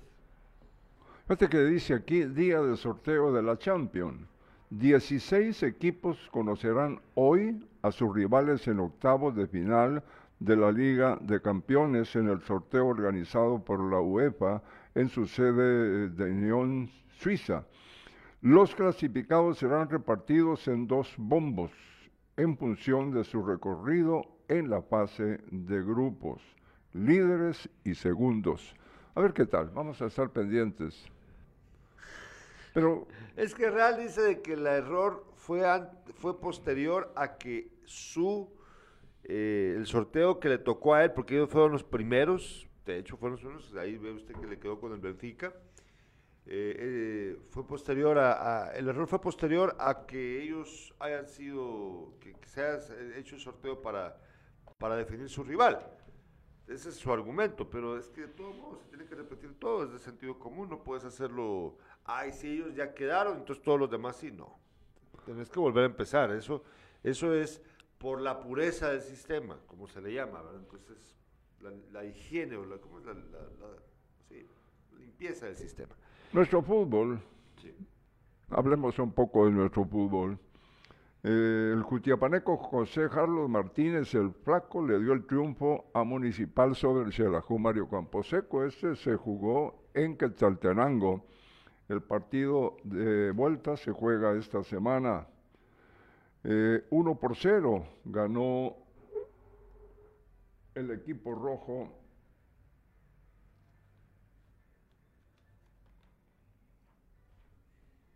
[1.26, 4.26] Fíjate que dice aquí, día de sorteo de la Champions.
[4.70, 10.02] 16 equipos conocerán hoy a sus rivales en octavos de final
[10.44, 14.62] de la Liga de Campeones en el sorteo organizado por la UEFA
[14.94, 17.64] en su sede de Unión Suiza.
[18.42, 21.70] Los clasificados serán repartidos en dos bombos
[22.36, 26.42] en función de su recorrido en la fase de grupos,
[26.92, 28.76] líderes y segundos.
[29.14, 31.06] A ver qué tal, vamos a estar pendientes.
[32.74, 35.62] Pero es que Real dice que el error fue,
[36.16, 38.46] fue posterior a que su
[39.24, 43.16] eh, el sorteo que le tocó a él, porque ellos fueron los primeros, de hecho
[43.16, 45.52] fueron los primeros, ahí ve usted que le quedó con el Benfica
[46.46, 52.36] eh, eh, fue posterior a, el error fue posterior a que ellos hayan sido, que,
[52.44, 52.78] se haya
[53.16, 54.20] hecho el sorteo para,
[54.78, 55.80] para definir su rival.
[56.68, 59.84] Ese es su argumento, pero es que de todos modos se tiene que repetir todo,
[59.84, 63.90] es de sentido común, no puedes hacerlo, ay, si ellos ya quedaron, entonces todos los
[63.90, 64.58] demás sí, no.
[65.24, 66.62] Tienes que volver a empezar, eso,
[67.02, 67.62] eso es
[68.04, 70.60] por la pureza del sistema, como se le llama, ¿verdad?
[70.60, 71.16] Entonces,
[71.90, 73.14] la, higiene o la, ¿cómo es la,
[74.98, 75.94] limpieza del sistema.
[76.30, 77.18] Nuestro fútbol,
[78.50, 80.38] hablemos un poco de nuestro fútbol.
[81.22, 87.06] Eh, el Jutiapaneco José Carlos Martínez, el flaco, le dio el triunfo a Municipal sobre
[87.06, 88.66] el Xelajú Mario Camposeco.
[88.66, 91.24] Este se jugó en Quetzaltenango.
[91.88, 95.26] El partido de vuelta se juega esta semana.
[96.44, 98.76] Eh, 1 por 0 ganó
[100.74, 101.88] el equipo rojo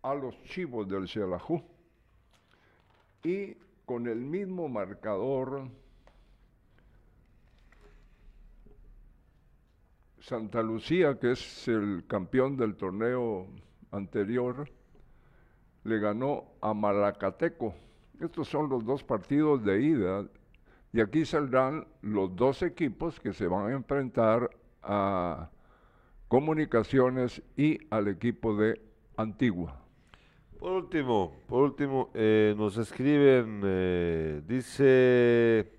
[0.02, 1.62] a los chivos del Xelajú
[3.24, 3.54] y
[3.86, 5.68] con el mismo marcador
[10.20, 13.46] Santa Lucía, que es el campeón del torneo
[13.90, 14.68] anterior,
[15.84, 17.87] le ganó a Malacateco.
[18.20, 20.26] Estos son los dos partidos de ida.
[20.92, 24.50] Y aquí saldrán los dos equipos que se van a enfrentar
[24.82, 25.50] a
[26.28, 28.80] Comunicaciones y al equipo de
[29.16, 29.80] Antigua.
[30.58, 35.72] Por último, por último, eh, nos escriben, eh, dice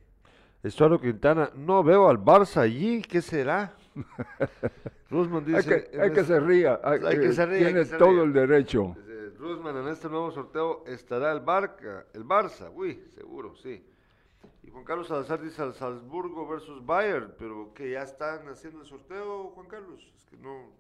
[0.63, 3.75] Estuardo Quintana, no veo al Barça allí, ¿qué será?
[5.11, 5.91] Rusman dice...
[6.01, 8.95] Hay que, se ría, hay, que se ría, tiene todo el derecho.
[9.39, 13.83] Rusman, en este nuevo sorteo estará el, Barca, el Barça, uy, seguro, sí.
[14.63, 18.85] Y Juan Carlos Salazar dice al Salzburgo versus Bayern, pero que ya están haciendo el
[18.85, 20.11] sorteo, Juan Carlos.
[20.15, 20.71] Es que no,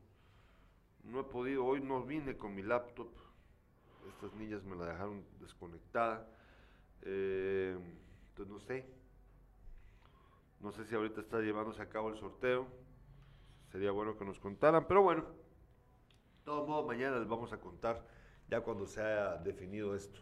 [1.05, 3.07] no he podido, hoy no vine con mi laptop
[4.09, 6.27] estas niñas me la dejaron desconectada.
[7.03, 7.77] Eh,
[8.29, 8.85] entonces no sé.
[10.59, 12.67] No sé si ahorita está llevándose a cabo el sorteo.
[13.71, 15.23] Sería bueno que nos contaran, pero bueno.
[16.43, 18.05] todos modos, mañana les vamos a contar
[18.49, 20.19] ya cuando se haya definido esto.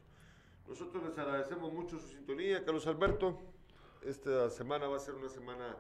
[0.67, 3.39] Nosotros les agradecemos mucho su sintonía, Carlos Alberto.
[4.03, 5.77] Esta semana va a ser una semana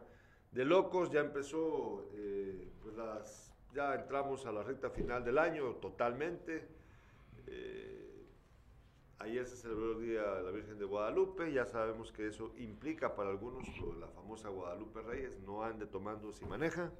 [0.51, 5.75] de locos, ya empezó, eh, pues las, ya entramos a la recta final del año
[5.75, 6.67] totalmente.
[7.47, 8.25] Eh,
[9.19, 13.13] ayer se celebró el Día de la Virgen de Guadalupe, ya sabemos que eso implica
[13.15, 13.67] para algunos
[13.99, 16.91] la famosa Guadalupe Reyes, no ande tomando si maneja,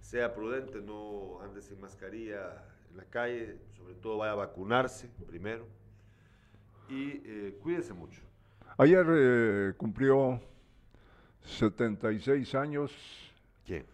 [0.00, 2.64] sea prudente, no ande sin mascarilla
[2.98, 5.64] la calle, sobre todo vaya a vacunarse primero
[6.88, 8.20] y eh, cuídese mucho.
[8.76, 10.40] Ayer eh, cumplió
[11.44, 12.92] 76 años.
[13.64, 13.86] ¿Quién?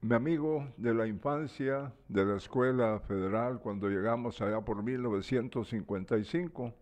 [0.00, 6.72] Mi amigo de la infancia de la Escuela Federal, cuando llegamos allá por 1955,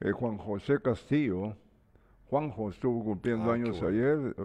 [0.00, 1.56] eh, Juan José Castillo.
[2.30, 3.88] Juanjo estuvo cumpliendo Ah, años bueno.
[3.88, 4.36] ayer.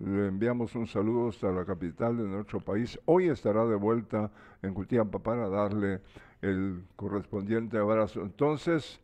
[0.00, 2.98] Le enviamos un saludo hasta la capital de nuestro país.
[3.04, 4.30] Hoy estará de vuelta
[4.62, 6.00] en Cutiampa para darle
[6.40, 8.22] el correspondiente abrazo.
[8.22, 9.00] Entonces,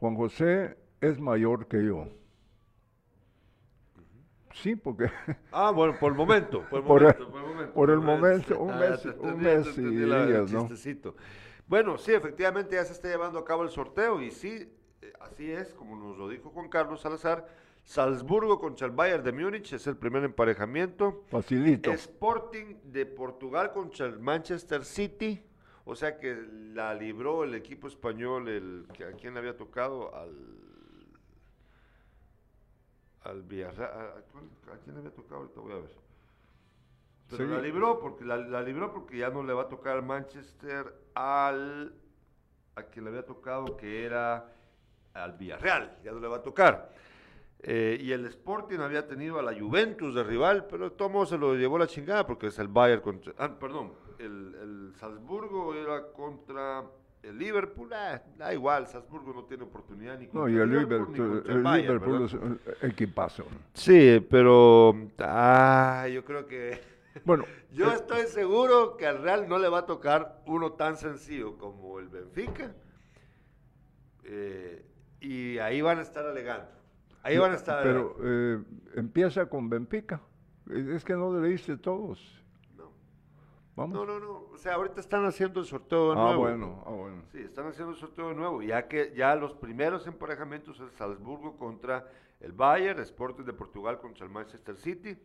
[0.00, 2.06] Juan José es mayor que yo.
[4.54, 5.10] Sí, porque
[5.52, 7.74] Ah, bueno, por el momento, por el momento, por el momento.
[7.74, 10.68] por el Ah, momento, un ah, mes- te un mes y días, ¿no?
[11.66, 15.50] Bueno, sí, efectivamente ya se está llevando a cabo el sorteo y sí, eh, así
[15.50, 17.46] es, como nos lo dijo Juan Carlos Salazar,
[17.92, 21.22] Salzburgo contra el Bayern de Múnich es el primer emparejamiento.
[21.30, 21.90] facilito.
[21.90, 25.42] Sporting de Portugal contra el Manchester City,
[25.86, 26.34] o sea que
[26.74, 30.34] la libró el equipo español, el que a quién le había tocado al
[33.24, 35.90] al Villarreal, a, a- ¿a quién le había tocado ahorita voy a ver.
[37.30, 37.50] Pero Sí.
[37.50, 40.94] la libró porque la, la libró porque ya no le va a tocar al Manchester
[41.14, 41.94] al
[42.76, 44.52] a quien le había tocado que era
[45.14, 46.92] al Villarreal, ya no le va a tocar.
[47.60, 51.54] Eh, y el Sporting había tenido a la Juventus de rival, pero modos se lo
[51.54, 53.32] llevó la chingada porque es el Bayern contra.
[53.36, 56.84] Ah, perdón, el, el Salzburgo era contra
[57.22, 57.92] el Liverpool.
[57.92, 61.62] ah, da igual, Salzburgo no tiene oportunidad ni No, contra y el Liverpool, contra el
[61.62, 63.44] Bayern, Liverpool es un equipazo.
[63.74, 64.94] Sí, pero.
[65.18, 66.98] Ah, yo creo que.
[67.24, 70.96] Bueno, Yo eh, estoy seguro que al Real no le va a tocar uno tan
[70.96, 72.72] sencillo como el Benfica.
[74.22, 74.84] Eh,
[75.20, 76.70] y ahí van a estar alegando.
[77.28, 77.82] Ahí van a estar.
[77.82, 78.62] Pero eh,
[78.94, 80.20] empieza con Benfica.
[80.70, 82.42] Eh, Es que no leíste todos.
[82.76, 82.90] No.
[83.76, 83.96] Vamos.
[83.96, 84.46] No, no, no.
[84.52, 86.40] O sea, ahorita están haciendo el sorteo de ah, nuevo.
[86.40, 87.22] bueno, ah, bueno.
[87.30, 88.62] Sí, están haciendo el sorteo de nuevo.
[88.62, 92.06] Ya que ya los primeros emparejamientos es Salzburgo contra
[92.40, 95.16] el Bayern, Sporting de Portugal contra el Manchester City.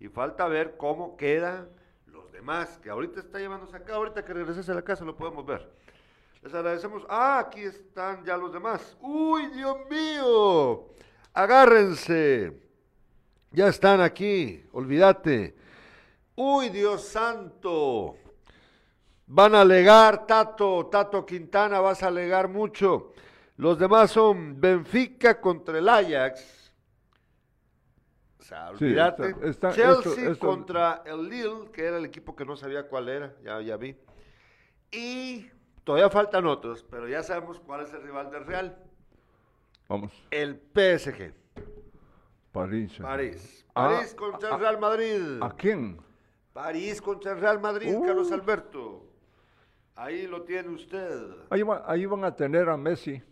[0.00, 1.68] Y falta ver cómo quedan
[2.06, 3.94] los demás, que ahorita está llevándose acá.
[3.94, 5.70] Ahorita que regreses a la casa lo podemos ver.
[6.42, 7.06] Les agradecemos.
[7.08, 8.96] Ah, aquí están ya los demás.
[9.00, 10.88] ¡Uy, Dios mío!
[11.34, 12.52] Agárrense.
[13.50, 14.64] Ya están aquí.
[14.72, 15.54] Olvídate.
[16.34, 18.16] ¡Uy, Dios santo!
[19.26, 23.12] Van a alegar, Tato, Tato Quintana, vas a alegar mucho.
[23.56, 26.72] Los demás son Benfica contra el Ajax.
[28.38, 29.28] O sea, Sí, olvídate.
[29.30, 32.88] está- está- Chelsea esto- esto- contra el Lille, que era el equipo que no sabía
[32.88, 33.96] cuál era, ya, ya vi.
[34.90, 35.48] Y
[35.84, 38.76] todavía faltan otros, pero ya sabemos cuál es el rival del Real.
[39.92, 40.10] Vamos.
[40.30, 41.34] El PSG.
[42.50, 42.96] París.
[42.98, 43.66] París.
[43.74, 45.38] Ah, París contra el ah, Real Madrid.
[45.42, 46.00] ¿A quién?
[46.54, 48.06] París contra el Real Madrid, Uh.
[48.06, 49.04] Carlos Alberto.
[49.94, 51.20] Ahí lo tiene usted.
[51.50, 53.22] Ahí, va- ahí van a tener a Messi.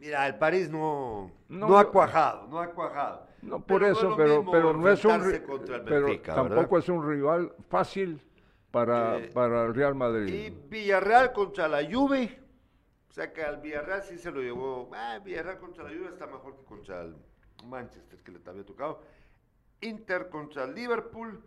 [0.00, 1.92] Mira, el París no, no, No, ha no.
[1.92, 3.28] cuajado, no ha cuajado.
[3.42, 5.82] No, por es eso, lo pero, mismo pero no es un enfrentarse ri- contra el
[5.82, 6.78] pero Benfica, tampoco ¿verdad?
[6.78, 8.20] es un rival fácil
[8.72, 10.52] para, Eh, para el Real Y Madrid.
[10.68, 12.36] Villarreal contra la Juve.
[13.10, 14.88] O sea que al Villarreal sí se lo llevó.
[14.94, 17.16] Ah, Villarreal contra la Juve está mejor que contra el
[17.66, 19.02] Manchester, que le había tocado.
[19.80, 21.42] Inter contra Liverpool.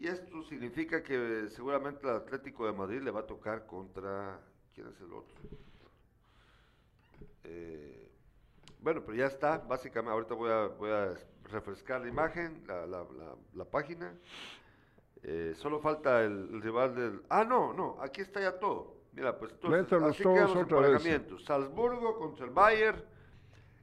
[0.00, 4.40] Y esto significa que seguramente el Atlético de Madrid le va a tocar contra.
[4.74, 5.34] ¿Quién es el otro?
[7.44, 8.10] Eh,
[8.80, 9.58] bueno, pero ya está.
[9.58, 11.14] Básicamente, ahorita voy a, voy a
[11.44, 14.12] refrescar la imagen, la, la- la- la página.
[15.22, 17.22] Eh, solo falta el rival del...
[17.30, 18.93] Ah, no, no, aquí está ya todo.
[19.14, 21.22] Mira, pues entonces, así todos otra vez.
[21.44, 23.02] Salzburgo contra el Bayern,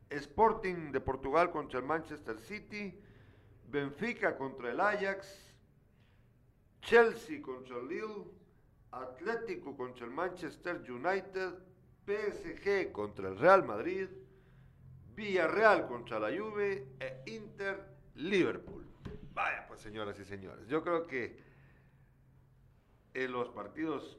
[0.09, 2.99] Sporting de Portugal contra el Manchester City,
[3.69, 5.55] Benfica contra el Ajax,
[6.81, 8.25] Chelsea contra el Lille,
[8.91, 11.53] Atlético contra el Manchester United,
[12.05, 14.09] PSG contra el Real Madrid,
[15.15, 17.85] Villarreal contra la Juve e Inter
[18.15, 18.85] Liverpool.
[19.33, 21.39] Vaya, pues señoras y señores, yo creo que
[23.13, 24.17] en los partidos,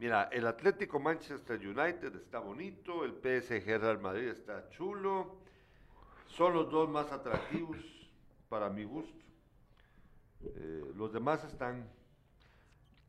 [0.00, 5.36] mira, el Atlético Manchester United está bonito, el PSG Real Madrid está chulo,
[6.26, 7.76] son los dos más atractivos
[8.48, 9.18] para mi gusto.
[10.42, 11.86] Eh, los demás están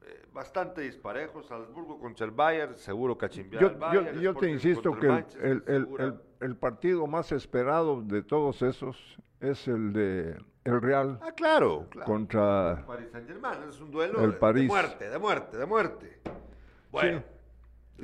[0.01, 1.41] eh, bastante disparejo.
[1.43, 4.13] Salzburgo contra el Bayern, seguro cachimbear Yo, el Bayern.
[4.15, 8.61] yo, yo te insisto que el, el- el- el- el partido más esperado de todos
[8.63, 8.97] esos
[9.39, 12.05] es el de el Real Ah, claro, claro.
[12.05, 14.63] contra Paris Saint Germain, es un duelo El de- París.
[14.63, 16.21] de muerte, de muerte, de muerte.
[16.91, 17.23] Bueno,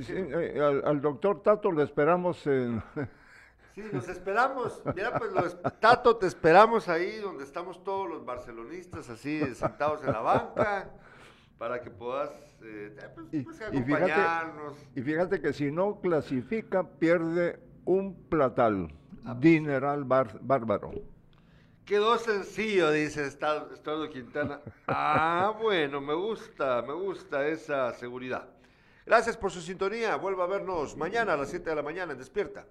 [0.00, 2.80] Sí, eh, al, al doctor Tato le esperamos en
[3.74, 4.80] sí, nos esperamos.
[4.94, 10.12] Mira, pues los, Tato, te esperamos ahí donde estamos todos los barcelonistas, así sentados en
[10.12, 10.90] la banca,
[11.58, 12.30] para que puedas
[12.62, 14.76] eh, pues, y, pues, y fíjate, acompañarnos.
[14.94, 18.94] y fíjate que si no clasifica pierde un platal
[19.24, 20.92] Ah, pues dineral bar- bárbaro.
[21.84, 24.60] Quedó sencillo, dice Estado Quintana.
[24.86, 28.48] Ah, bueno, me gusta, me gusta esa seguridad.
[29.08, 30.16] Gracias por su sintonía.
[30.16, 32.66] Vuelva a vernos mañana a las 7 de la mañana en Despierta.